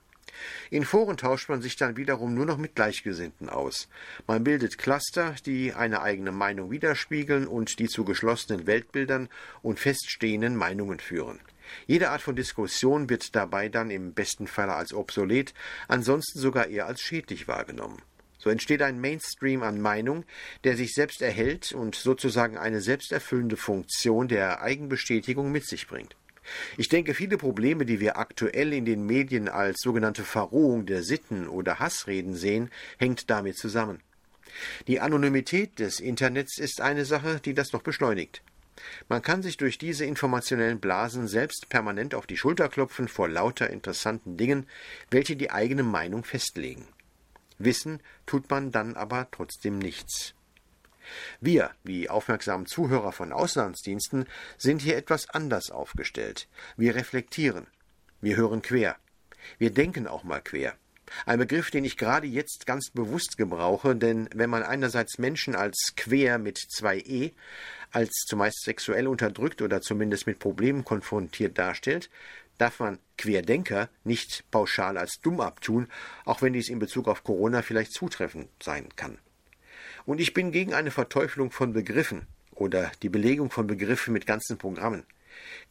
In 0.71 0.85
Foren 0.85 1.17
tauscht 1.17 1.49
man 1.49 1.63
sich 1.63 1.77
dann 1.77 1.97
wiederum 1.97 2.35
nur 2.35 2.47
noch 2.47 2.57
mit 2.57 2.75
Gleichgesinnten 2.75 3.49
aus. 3.49 3.89
Man 4.27 4.45
bildet 4.45 4.79
Cluster, 4.79 5.35
die 5.47 5.73
eine 5.73 6.03
eigene 6.03 6.33
Meinung 6.33 6.71
widerspiegeln 6.71 7.47
und 7.47 7.79
die 7.79 7.89
zu 7.89 8.05
geschlossenen 8.05 8.67
Weltbildern 8.67 9.29
und 9.63 9.81
feststehenden 9.81 10.57
Meinungen 10.57 11.01
führen. 11.01 11.41
Jede 11.87 12.11
Art 12.11 12.23
von 12.23 12.37
Diskussion 12.37 13.09
wird 13.09 13.35
dabei 13.37 13.69
dann 13.69 13.91
im 13.91 14.13
besten 14.13 14.47
Falle 14.47 14.75
als 14.75 14.93
obsolet, 14.93 15.55
ansonsten 15.89 16.39
sogar 16.39 16.69
eher 16.69 16.87
als 16.87 17.01
schädlich 17.01 17.49
wahrgenommen. 17.49 18.03
So 18.39 18.49
entsteht 18.49 18.81
ein 18.81 19.01
Mainstream 19.01 19.63
an 19.63 19.81
Meinung, 19.81 20.25
der 20.65 20.77
sich 20.77 20.95
selbst 20.95 21.21
erhält 21.21 21.73
und 21.73 21.95
sozusagen 21.95 22.57
eine 22.57 22.81
selbsterfüllende 22.81 23.59
Funktion 23.59 24.29
der 24.29 24.63
Eigenbestätigung 24.63 25.53
mit 25.53 25.67
sich 25.67 25.87
bringt. 25.87 26.17
Ich 26.77 26.89
denke, 26.89 27.15
viele 27.15 27.39
Probleme, 27.39 27.85
die 27.85 28.01
wir 28.01 28.19
aktuell 28.19 28.73
in 28.73 28.85
den 28.85 29.05
Medien 29.05 29.49
als 29.49 29.81
sogenannte 29.81 30.25
Verrohung 30.25 30.87
der 30.87 31.03
Sitten 31.03 31.49
oder 31.49 31.79
Hassreden 31.79 32.35
sehen, 32.35 32.71
hängt 32.99 33.31
damit 33.31 33.57
zusammen. 33.57 34.01
Die 34.87 35.01
Anonymität 35.01 35.79
des 35.79 36.01
Internets 36.01 36.59
ist 36.59 36.81
eine 36.81 37.05
Sache, 37.05 37.41
die 37.45 37.55
das 37.55 37.73
noch 37.73 37.83
beschleunigt. 37.83 38.43
Man 39.09 39.23
kann 39.23 39.43
sich 39.43 39.57
durch 39.57 39.79
diese 39.79 40.05
informationellen 40.05 40.81
Blasen 40.81 41.29
selbst 41.29 41.69
permanent 41.69 42.15
auf 42.15 42.27
die 42.27 42.37
Schulter 42.37 42.69
klopfen 42.69 43.09
vor 43.09 43.29
lauter 43.29 43.69
interessanten 43.71 44.37
Dingen, 44.37 44.67
welche 45.11 45.37
die 45.37 45.51
eigene 45.51 45.83
Meinung 45.83 46.25
festlegen. 46.25 46.87
Wissen 47.59 48.01
tut 48.25 48.49
man 48.49 48.73
dann 48.73 48.97
aber 48.97 49.29
trotzdem 49.31 49.79
nichts. 49.79 50.35
Wir, 51.41 51.71
die 51.85 52.11
aufmerksamen 52.11 52.67
Zuhörer 52.67 53.13
von 53.13 53.33
Auslandsdiensten, 53.33 54.27
sind 54.59 54.83
hier 54.83 54.97
etwas 54.97 55.29
anders 55.31 55.71
aufgestellt. 55.71 56.49
Wir 56.77 56.95
reflektieren. 56.95 57.67
Wir 58.21 58.37
hören 58.37 58.63
quer. 58.63 58.97
Wir 59.59 59.71
denken 59.71 60.07
auch 60.07 60.25
mal 60.25 60.41
quer. 60.41 60.75
Ein 61.27 61.39
Begriff, 61.39 61.71
den 61.71 61.85
ich 61.85 61.97
gerade 61.97 62.27
jetzt 62.27 62.67
ganz 62.67 62.91
bewusst 62.91 63.37
gebrauche, 63.37 63.97
denn 63.97 64.29
wenn 64.35 64.51
man 64.51 64.63
einerseits 64.63 65.19
Menschen 65.19 65.55
als 65.55 65.95
quer 65.97 66.39
mit 66.39 66.59
zwei 66.59 66.99
E, 66.99 67.33
als 67.91 68.11
zumeist 68.27 68.63
sexuell 68.63 69.09
unterdrückt 69.09 69.63
oder 69.63 69.81
zumindest 69.81 70.27
mit 70.27 70.39
Problemen 70.39 70.85
konfrontiert 70.85 71.59
darstellt, 71.59 72.11
darf 72.59 72.79
man 72.79 72.99
Querdenker 73.17 73.89
nicht 74.05 74.45
pauschal 74.51 74.99
als 74.99 75.21
dumm 75.23 75.41
abtun, 75.41 75.89
auch 76.25 76.43
wenn 76.43 76.53
dies 76.53 76.69
in 76.69 76.79
Bezug 76.79 77.09
auf 77.09 77.25
Corona 77.25 77.63
vielleicht 77.63 77.93
zutreffend 77.93 78.49
sein 78.63 78.89
kann. 78.97 79.19
Und 80.07 80.21
ich 80.21 80.35
bin 80.35 80.53
gegen 80.53 80.75
eine 80.75 80.91
Verteufelung 80.91 81.51
von 81.51 81.73
Begriffen 81.73 82.27
oder 82.55 82.91
die 83.03 83.09
Belegung 83.09 83.51
von 83.51 83.67
Begriffen 83.67 84.13
mit 84.13 84.27
ganzen 84.27 84.59
Programmen. 84.59 85.05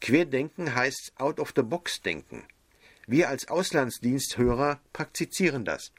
Querdenken 0.01 0.75
heißt 0.75 1.13
out 1.17 1.39
of 1.39 1.53
the 1.55 1.61
box 1.61 2.01
denken. 2.01 2.43
Wir 3.07 3.29
als 3.29 3.47
Auslandsdiensthörer 3.47 4.79
praktizieren 4.93 5.65
das. 5.65 5.91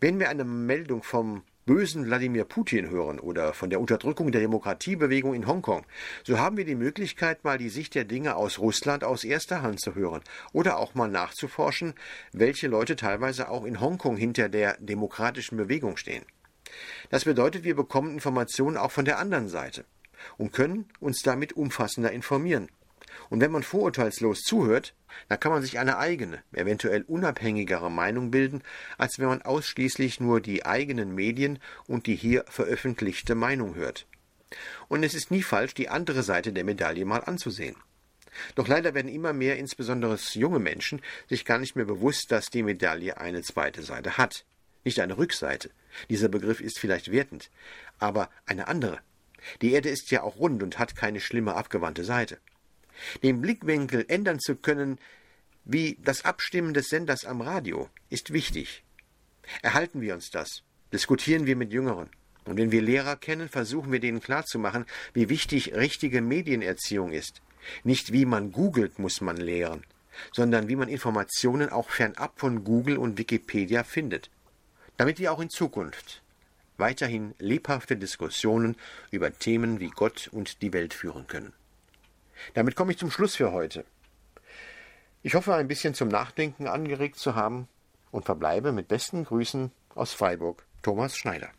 Wenn 0.00 0.20
wir 0.20 0.28
eine 0.28 0.44
Meldung 0.44 1.02
vom 1.02 1.42
bösen 1.66 2.06
Wladimir 2.06 2.44
Putin 2.44 2.90
hören 2.90 3.18
oder 3.18 3.54
von 3.54 3.70
der 3.70 3.80
Unterdrückung 3.80 4.30
der 4.30 4.42
Demokratiebewegung 4.42 5.34
in 5.34 5.46
Hongkong, 5.46 5.84
so 6.22 6.38
haben 6.38 6.56
wir 6.56 6.64
die 6.64 6.74
Möglichkeit, 6.74 7.42
mal 7.42 7.58
die 7.58 7.70
Sicht 7.70 7.94
der 7.94 8.04
Dinge 8.04 8.36
aus 8.36 8.58
Russland 8.58 9.02
aus 9.02 9.24
erster 9.24 9.62
Hand 9.62 9.80
zu 9.80 9.94
hören 9.94 10.22
oder 10.52 10.78
auch 10.78 10.94
mal 10.94 11.08
nachzuforschen, 11.08 11.94
welche 12.32 12.68
Leute 12.68 12.96
teilweise 12.96 13.48
auch 13.48 13.64
in 13.64 13.80
Hongkong 13.80 14.16
hinter 14.16 14.48
der 14.48 14.76
demokratischen 14.78 15.56
Bewegung 15.56 15.96
stehen. 15.96 16.24
Das 17.10 17.24
bedeutet, 17.24 17.64
wir 17.64 17.76
bekommen 17.76 18.12
Informationen 18.12 18.76
auch 18.76 18.90
von 18.90 19.04
der 19.04 19.18
anderen 19.18 19.48
Seite 19.48 19.84
und 20.38 20.52
können 20.52 20.86
uns 21.00 21.22
damit 21.22 21.52
umfassender 21.54 22.12
informieren. 22.12 22.68
Und 23.30 23.40
wenn 23.40 23.52
man 23.52 23.62
vorurteilslos 23.62 24.42
zuhört, 24.42 24.94
dann 25.28 25.38
kann 25.38 25.52
man 25.52 25.62
sich 25.62 25.78
eine 25.78 25.98
eigene, 25.98 26.42
eventuell 26.52 27.02
unabhängigere 27.02 27.90
Meinung 27.90 28.30
bilden, 28.30 28.62
als 28.98 29.18
wenn 29.18 29.28
man 29.28 29.42
ausschließlich 29.42 30.20
nur 30.20 30.40
die 30.40 30.66
eigenen 30.66 31.14
Medien 31.14 31.58
und 31.86 32.06
die 32.06 32.16
hier 32.16 32.44
veröffentlichte 32.48 33.34
Meinung 33.34 33.74
hört. 33.74 34.06
Und 34.88 35.02
es 35.02 35.14
ist 35.14 35.30
nie 35.30 35.42
falsch, 35.42 35.74
die 35.74 35.88
andere 35.88 36.22
Seite 36.22 36.52
der 36.52 36.64
Medaille 36.64 37.04
mal 37.04 37.24
anzusehen. 37.24 37.76
Doch 38.56 38.66
leider 38.66 38.94
werden 38.94 39.12
immer 39.12 39.32
mehr, 39.32 39.58
insbesondere 39.58 40.18
junge 40.32 40.58
Menschen, 40.58 41.00
sich 41.28 41.44
gar 41.44 41.58
nicht 41.58 41.76
mehr 41.76 41.84
bewusst, 41.84 42.32
dass 42.32 42.46
die 42.46 42.62
Medaille 42.62 43.16
eine 43.18 43.42
zweite 43.42 43.82
Seite 43.82 44.18
hat. 44.18 44.44
Nicht 44.82 45.00
eine 45.00 45.16
Rückseite. 45.16 45.70
Dieser 46.10 46.28
Begriff 46.28 46.60
ist 46.60 46.78
vielleicht 46.78 47.10
wertend, 47.10 47.50
aber 47.98 48.30
eine 48.46 48.68
andere. 48.68 48.98
Die 49.62 49.72
Erde 49.72 49.90
ist 49.90 50.10
ja 50.10 50.22
auch 50.22 50.36
rund 50.36 50.62
und 50.62 50.78
hat 50.78 50.96
keine 50.96 51.20
schlimme 51.20 51.54
abgewandte 51.54 52.04
Seite. 52.04 52.38
Den 53.22 53.40
Blickwinkel 53.40 54.04
ändern 54.08 54.40
zu 54.40 54.56
können, 54.56 54.98
wie 55.64 55.98
das 56.02 56.24
Abstimmen 56.24 56.74
des 56.74 56.88
Senders 56.88 57.24
am 57.24 57.40
Radio, 57.40 57.88
ist 58.10 58.32
wichtig. 58.32 58.84
Erhalten 59.62 60.00
wir 60.00 60.14
uns 60.14 60.30
das, 60.30 60.62
diskutieren 60.92 61.46
wir 61.46 61.56
mit 61.56 61.72
Jüngeren. 61.72 62.08
Und 62.44 62.58
wenn 62.58 62.72
wir 62.72 62.82
Lehrer 62.82 63.16
kennen, 63.16 63.48
versuchen 63.48 63.90
wir 63.90 64.00
denen 64.00 64.20
klarzumachen, 64.20 64.84
wie 65.14 65.28
wichtig 65.28 65.74
richtige 65.74 66.20
Medienerziehung 66.20 67.12
ist. 67.12 67.40
Nicht 67.82 68.12
wie 68.12 68.26
man 68.26 68.52
googelt 68.52 68.98
muss 68.98 69.22
man 69.22 69.38
lehren, 69.38 69.84
sondern 70.32 70.68
wie 70.68 70.76
man 70.76 70.88
Informationen 70.88 71.70
auch 71.70 71.88
fernab 71.88 72.38
von 72.38 72.62
Google 72.62 72.98
und 72.98 73.16
Wikipedia 73.18 73.84
findet. 73.84 74.30
Damit 74.96 75.18
wir 75.18 75.32
auch 75.32 75.40
in 75.40 75.50
Zukunft 75.50 76.22
weiterhin 76.76 77.34
lebhafte 77.38 77.96
Diskussionen 77.96 78.76
über 79.10 79.32
Themen 79.32 79.80
wie 79.80 79.90
Gott 79.90 80.28
und 80.32 80.62
die 80.62 80.72
Welt 80.72 80.94
führen 80.94 81.26
können. 81.26 81.52
Damit 82.54 82.76
komme 82.76 82.92
ich 82.92 82.98
zum 82.98 83.10
Schluss 83.10 83.36
für 83.36 83.52
heute. 83.52 83.84
Ich 85.22 85.34
hoffe, 85.34 85.54
ein 85.54 85.68
bisschen 85.68 85.94
zum 85.94 86.08
Nachdenken 86.08 86.66
angeregt 86.66 87.16
zu 87.16 87.34
haben 87.34 87.68
und 88.10 88.24
verbleibe 88.24 88.72
mit 88.72 88.88
besten 88.88 89.24
Grüßen 89.24 89.70
aus 89.94 90.12
Freiburg, 90.12 90.64
Thomas 90.82 91.16
Schneider. 91.16 91.50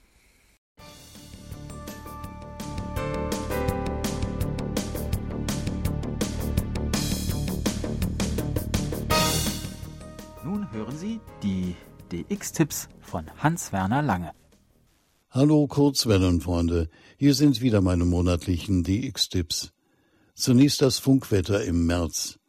DX-Tipps 12.12 12.88
von 13.02 13.26
Hans-Werner 13.38 14.02
Lange. 14.02 14.32
Hallo 15.32 15.68
Kurzwellenfreunde, 15.68 16.90
hier 17.18 17.34
sind 17.34 17.62
wieder 17.62 17.82
meine 17.82 18.06
monatlichen 18.06 18.84
DX-Tipps. 18.84 19.72
Zunächst 20.36 20.82
das 20.82 21.00
Funkwetter 21.00 21.64
im 21.64 21.86
März. 21.86 22.40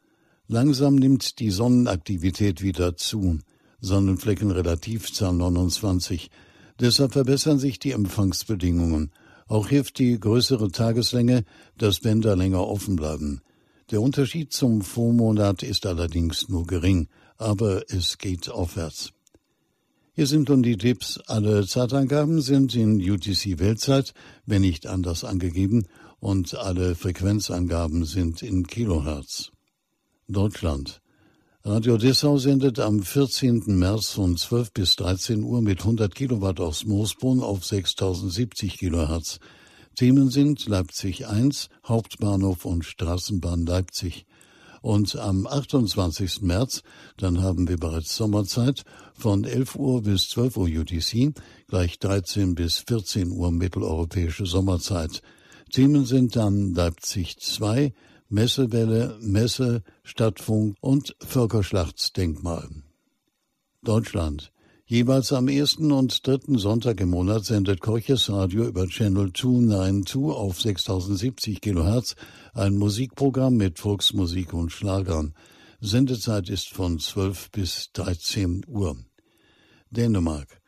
Langsam 0.46 0.96
nimmt 0.96 1.38
die 1.38 1.50
Sonnenaktivität 1.50 2.62
wieder 2.62 2.96
zu. 2.96 3.38
Sonnenflecken 3.80 4.50
Relativzahl 4.50 5.32
29. 5.32 6.30
Deshalb 6.78 7.14
verbessern 7.14 7.59
sich 7.59 7.78
die 7.78 7.92
Empfangsbedingungen. 7.92 9.11
Auch 9.48 9.68
hilft 9.68 9.98
die 9.98 10.18
größere 10.20 10.70
Tageslänge, 10.70 11.44
dass 11.78 12.00
Bänder 12.00 12.36
länger 12.36 12.66
offen 12.66 12.96
bleiben. 12.96 13.40
Der 13.90 14.02
Unterschied 14.02 14.52
zum 14.52 14.82
Vormonat 14.82 15.62
ist 15.62 15.86
allerdings 15.86 16.48
nur 16.48 16.66
gering, 16.66 17.09
aber 17.38 17.82
es 17.88 18.18
geht 18.18 18.50
aufwärts. 18.50 19.12
Hier 20.19 20.27
sind 20.27 20.49
nun 20.49 20.62
die 20.62 20.79
Tipps. 20.79 21.21
Alle 21.27 21.67
Zeitangaben 21.67 22.41
sind 22.41 22.75
in 22.75 22.99
UTC 22.99 23.59
Weltzeit, 23.59 24.14
wenn 24.47 24.62
nicht 24.62 24.87
anders 24.87 25.25
angegeben, 25.25 25.89
und 26.21 26.55
alle 26.55 26.95
Frequenzangaben 26.95 28.07
sind 28.07 28.41
in 28.43 28.67
Kilohertz. 28.67 29.51
Deutschland. 30.27 31.03
Radio 31.64 31.99
Dessau 31.99 32.39
sendet 32.39 32.79
am 32.79 33.03
14. 33.03 33.64
März 33.79 34.12
von 34.12 34.39
12 34.39 34.73
bis 34.73 34.97
13 34.97 35.43
Uhr 35.43 35.61
mit 35.61 35.81
100 35.81 36.14
Kilowatt 36.14 36.61
aus 36.61 36.87
Moosbrunn 36.87 37.43
auf 37.43 37.67
6070 37.67 38.79
Kilohertz. 38.79 39.39
Themen 39.97 40.31
sind 40.31 40.67
Leipzig 40.67 41.27
1, 41.27 41.69
Hauptbahnhof 41.87 42.64
und 42.64 42.87
Straßenbahn 42.87 43.67
Leipzig. 43.67 44.25
Und 44.83 45.16
am 45.16 45.47
28. 45.47 46.43
März, 46.43 46.83
dann 47.16 47.43
haben 47.43 47.68
wir 47.68 47.77
bereits 47.77 48.16
Sommerzeit, 48.16 48.85
von 49.14 49.45
11 49.45 49.77
Uhr 49.77 50.03
bis 50.03 50.29
12 50.29 50.57
Uhr 50.57 50.68
UTC, 50.68 51.33
gleich 51.68 51.99
13 51.99 52.55
bis 52.55 52.79
14 52.79 53.31
Uhr 53.31 53.51
mitteleuropäische 53.51 54.47
Sommerzeit. 54.47 55.22
Themen 55.72 56.05
sind 56.05 56.37
dann 56.37 56.74
Leipzig 56.74 57.39
2, 57.39 57.93
Messewelle, 58.29 59.18
Messe, 59.20 59.83
Stadtfunk 60.03 60.77
und 60.81 61.16
Völkerschlachtsdenkmal. 61.20 62.68
Deutschland. 63.83 64.53
Jeweils 64.89 65.32
am 65.32 65.49
ersten 65.49 65.91
und 65.91 66.24
dritten 66.24 66.59
Sonntag 66.59 67.01
im 67.01 67.11
Monat 67.11 67.45
sendet 67.45 67.80
Korches 67.80 68.30
Radio 68.30 68.68
über 68.68 68.87
Channel 68.87 69.32
292 69.32 70.16
auf 70.16 70.61
6070 70.61 71.61
kHz 71.61 72.14
ein 72.55 72.76
Musikprogramm 72.76 73.57
mit 73.57 73.80
Volksmusik 73.80 74.53
und 74.53 74.70
Schlagern. 74.70 75.34
Sendezeit 75.80 76.49
ist 76.51 76.68
von 76.68 77.01
12 77.01 77.51
bis 77.51 77.91
13 77.95 78.64
Uhr. 78.68 78.97
Dänemark. 79.91 80.61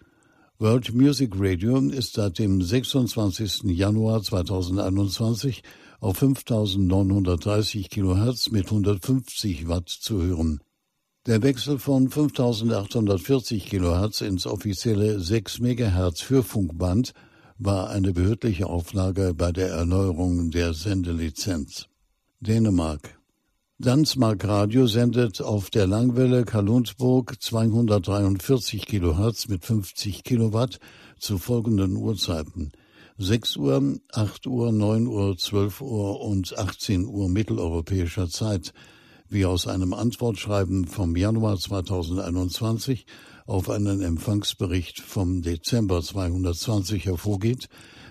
World 0.59 0.93
Music 0.93 1.35
Radio 1.37 1.79
ist 1.79 2.15
seit 2.15 2.41
dem 2.41 2.61
26. 2.61 3.67
Januar 3.67 4.21
2021 4.21 5.63
auf 6.01 6.17
5930 6.17 7.89
kHz 7.89 8.51
mit 8.51 8.65
150 8.65 9.69
Watt 9.69 9.89
zu 9.89 10.21
hören. 10.21 10.59
Der 11.29 11.43
Wechsel 11.43 11.79
von 11.79 12.09
5840 12.09 13.67
kHz 13.67 14.23
ins 14.23 14.47
offizielle 14.47 15.21
6 15.21 15.59
MHz 15.59 16.31
Hörfunkband 16.31 17.13
war 17.59 17.91
eine 17.91 18.15
behördliche 18.15 18.67
Auflage 18.67 19.35
bei 19.35 19.53
der 19.53 19.69
Erneuerung 19.69 20.51
der 20.51 20.73
Sendelizenz. 20.73 21.85
Dänemark 22.41 23.19
Dansmark 23.79 24.43
Radio 24.47 24.87
sendet 24.87 25.43
auf 25.43 25.69
der 25.69 25.87
Langwelle 25.87 26.47
Kalundburg 26.47 27.37
243 27.39 28.87
kHz 28.87 29.49
mit 29.49 29.67
50 29.67 30.25
Kilowatt 30.25 30.79
zu 31.19 31.37
folgenden 31.37 31.97
Uhrzeiten. 31.97 32.73
6 33.19 33.57
Uhr, 33.59 33.99
8 34.13 34.47
Uhr, 34.47 34.73
9 34.73 35.07
Uhr, 35.07 35.37
12 35.37 35.83
Uhr 35.83 36.23
und 36.23 36.57
18 36.57 37.05
Uhr 37.05 37.29
mitteleuropäischer 37.29 38.31
Zeit, 38.31 38.73
wie 39.29 39.45
aus 39.45 39.67
einem 39.67 39.93
Antwortschreiben 39.93 40.87
vom 40.87 41.17
Januar 41.17 41.59
2021 41.59 43.07
auf 43.47 43.71
einen 43.71 44.03
Empfangsbericht 44.03 45.01
vom 45.01 45.43
Dezember 45.43 46.03
220 46.03 47.07
hervorgeht, 47.07 47.69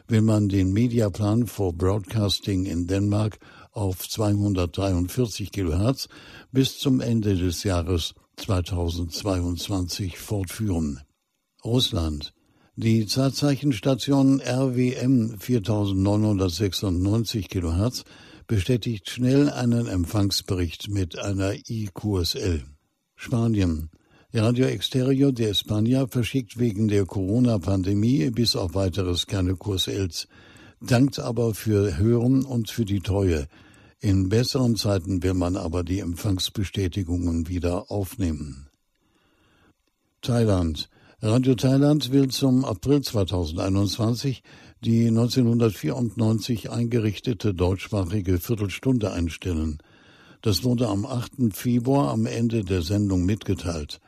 will 0.08 0.22
man 0.22 0.50
den 0.50 0.74
Mediaplan 0.74 1.48
for 1.48 1.74
Broadcasting 1.74 2.66
in 2.66 2.88
Dänemark 2.88 3.40
auf 3.72 4.08
243 4.08 5.52
kHz 5.52 6.08
bis 6.52 6.80
zum 6.80 7.02
Ende 7.02 7.36
des 7.36 7.64
Jahres 7.64 8.14
2022 8.38 10.18
fortführen. 10.18 11.02
Russland. 11.64 12.34
Die 12.76 13.06
Zeitzeichenstation 13.08 14.40
RWM 14.40 15.40
4996 15.40 17.50
kHz 17.50 18.04
bestätigt 18.48 19.10
schnell 19.10 19.50
einen 19.50 19.88
Empfangsbericht 19.88 20.90
mit 20.90 21.20
einer 21.20 21.54
IQSL. 21.68 22.64
Spanien. 23.16 23.90
Radio 24.34 24.68
Exterior 24.68 25.32
de 25.32 25.52
España 25.52 26.08
verschickt 26.08 26.58
wegen 26.58 26.88
der 26.88 27.06
Corona-Pandemie 27.06 28.30
bis 28.30 28.56
auf 28.56 28.74
weiteres 28.74 29.28
keine 29.28 29.56
QSLs, 29.56 30.28
dankt 30.80 31.20
aber 31.20 31.54
für 31.54 31.98
Hören 31.98 32.46
und 32.46 32.70
für 32.70 32.86
die 32.86 33.02
Treue. 33.02 33.48
In 34.00 34.30
besseren 34.30 34.76
Zeiten 34.76 35.24
will 35.24 35.34
man 35.34 35.58
aber 35.58 35.84
die 35.84 36.00
Empfangsbestätigungen 36.00 37.48
wieder 37.48 37.92
aufnehmen. 37.92 38.70
Thailand. 40.22 40.90
Radio 41.20 41.56
Thailand 41.56 42.12
will 42.12 42.28
zum 42.28 42.64
April 42.64 43.02
2021 43.02 44.44
die 44.82 45.08
1994 45.08 46.70
eingerichtete 46.70 47.56
deutschsprachige 47.56 48.38
Viertelstunde 48.38 49.12
einstellen. 49.12 49.80
Das 50.44 50.64
wurde 50.64 50.88
am 50.88 51.08
8. 51.08 51.52
Februar 51.54 52.12
am 52.12 52.28
Ende 52.28 52.64
der 52.64 52.84
Sendung 52.84 53.26
mitgeteilt. 53.26 54.00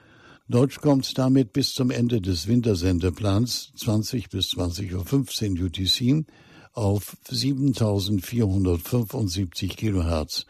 Deutsch 0.50 0.82
kommt 0.82 1.18
damit 1.18 1.52
bis 1.52 1.74
zum 1.74 1.90
Ende 1.90 2.22
des 2.22 2.48
Wintersendeplans 2.48 3.72
20 3.76 4.30
bis 4.30 4.52
20.15 4.52 5.60
Uhr 5.60 5.66
UTC 5.66 6.28
auf 6.74 7.18
7475 7.28 9.78
Kilohertz. 9.78 10.46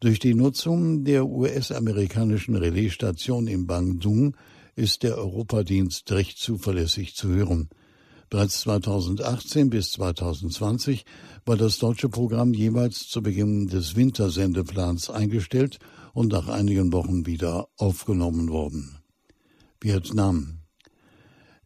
Durch 0.00 0.18
die 0.18 0.34
Nutzung 0.34 1.04
der 1.04 1.24
US-amerikanischen 1.24 2.56
Relaisstation 2.56 3.46
in 3.46 3.66
Bandung 3.66 4.36
ist 4.78 5.02
der 5.02 5.18
Europadienst 5.18 6.10
recht 6.12 6.38
zuverlässig 6.38 7.16
zu 7.16 7.28
hören. 7.28 7.68
Bereits 8.30 8.60
2018 8.60 9.70
bis 9.70 9.90
2020 9.92 11.04
war 11.44 11.56
das 11.56 11.78
deutsche 11.78 12.08
Programm 12.08 12.54
jeweils 12.54 13.08
zu 13.08 13.20
Beginn 13.20 13.66
des 13.66 13.96
Wintersendeplans 13.96 15.10
eingestellt 15.10 15.80
und 16.12 16.30
nach 16.30 16.46
einigen 16.46 16.92
Wochen 16.92 17.26
wieder 17.26 17.68
aufgenommen 17.76 18.50
worden. 18.50 18.98
Vietnam 19.80 20.60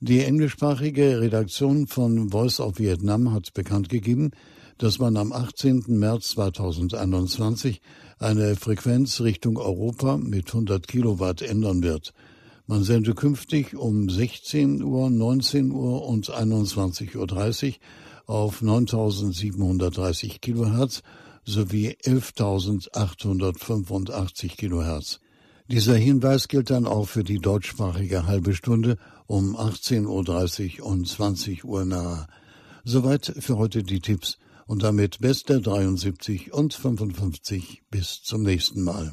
Die 0.01 0.21
englischsprachige 0.21 1.21
Redaktion 1.21 1.89
von 1.89 2.31
Voice 2.31 2.61
of 2.61 2.79
Vietnam 2.79 3.35
hat 3.35 3.53
bekannt 3.53 3.91
gegeben, 3.91 4.31
dass 4.79 4.99
man 4.99 5.19
am 5.19 5.33
18. 5.33 5.85
März 5.87 6.31
2021 6.31 7.83
eine 8.19 8.57
Frequenz 8.57 9.21
Richtung 9.21 9.59
Europa 9.59 10.17
mit 10.17 10.49
100 10.49 10.89
Kilowatt 10.89 11.43
ändern 11.43 11.83
wird. 11.83 12.15
Man 12.67 12.85
sende 12.85 13.15
künftig 13.15 13.75
um 13.75 14.09
16 14.09 14.83
Uhr, 14.83 15.11
19 15.11 15.73
Uhr 15.73 16.07
und 16.07 16.31
21.30 16.31 17.17
Uhr 17.17 17.27
auf 18.27 18.63
9730 18.63 20.41
Kilohertz 20.41 21.03
sowie 21.45 21.97
11.885 22.05 24.57
Kilohertz. 24.57 25.19
Dieser 25.69 25.97
Hinweis 25.97 26.49
gilt 26.49 26.71
dann 26.71 26.87
auch 26.87 27.09
für 27.09 27.25
die 27.25 27.39
deutschsprachige 27.39 28.27
halbe 28.27 28.55
Stunde 28.55 28.97
um 29.27 29.57
18.30 29.57 30.81
Uhr 30.81 30.87
und 30.87 31.09
20 31.09 31.65
Uhr 31.65 31.85
nahe. 31.85 32.27
Soweit 32.85 33.35
für 33.39 33.59
heute 33.59 33.83
die 33.83 34.01
Tipps 34.01 34.39
und 34.67 34.83
damit 34.83 35.21
beste 35.21 35.61
73 35.61 36.53
und 36.53 36.75
55 36.75 37.83
bis 37.91 38.23
zum 38.23 38.43
nächsten 38.43 38.83
Mal. 38.83 39.13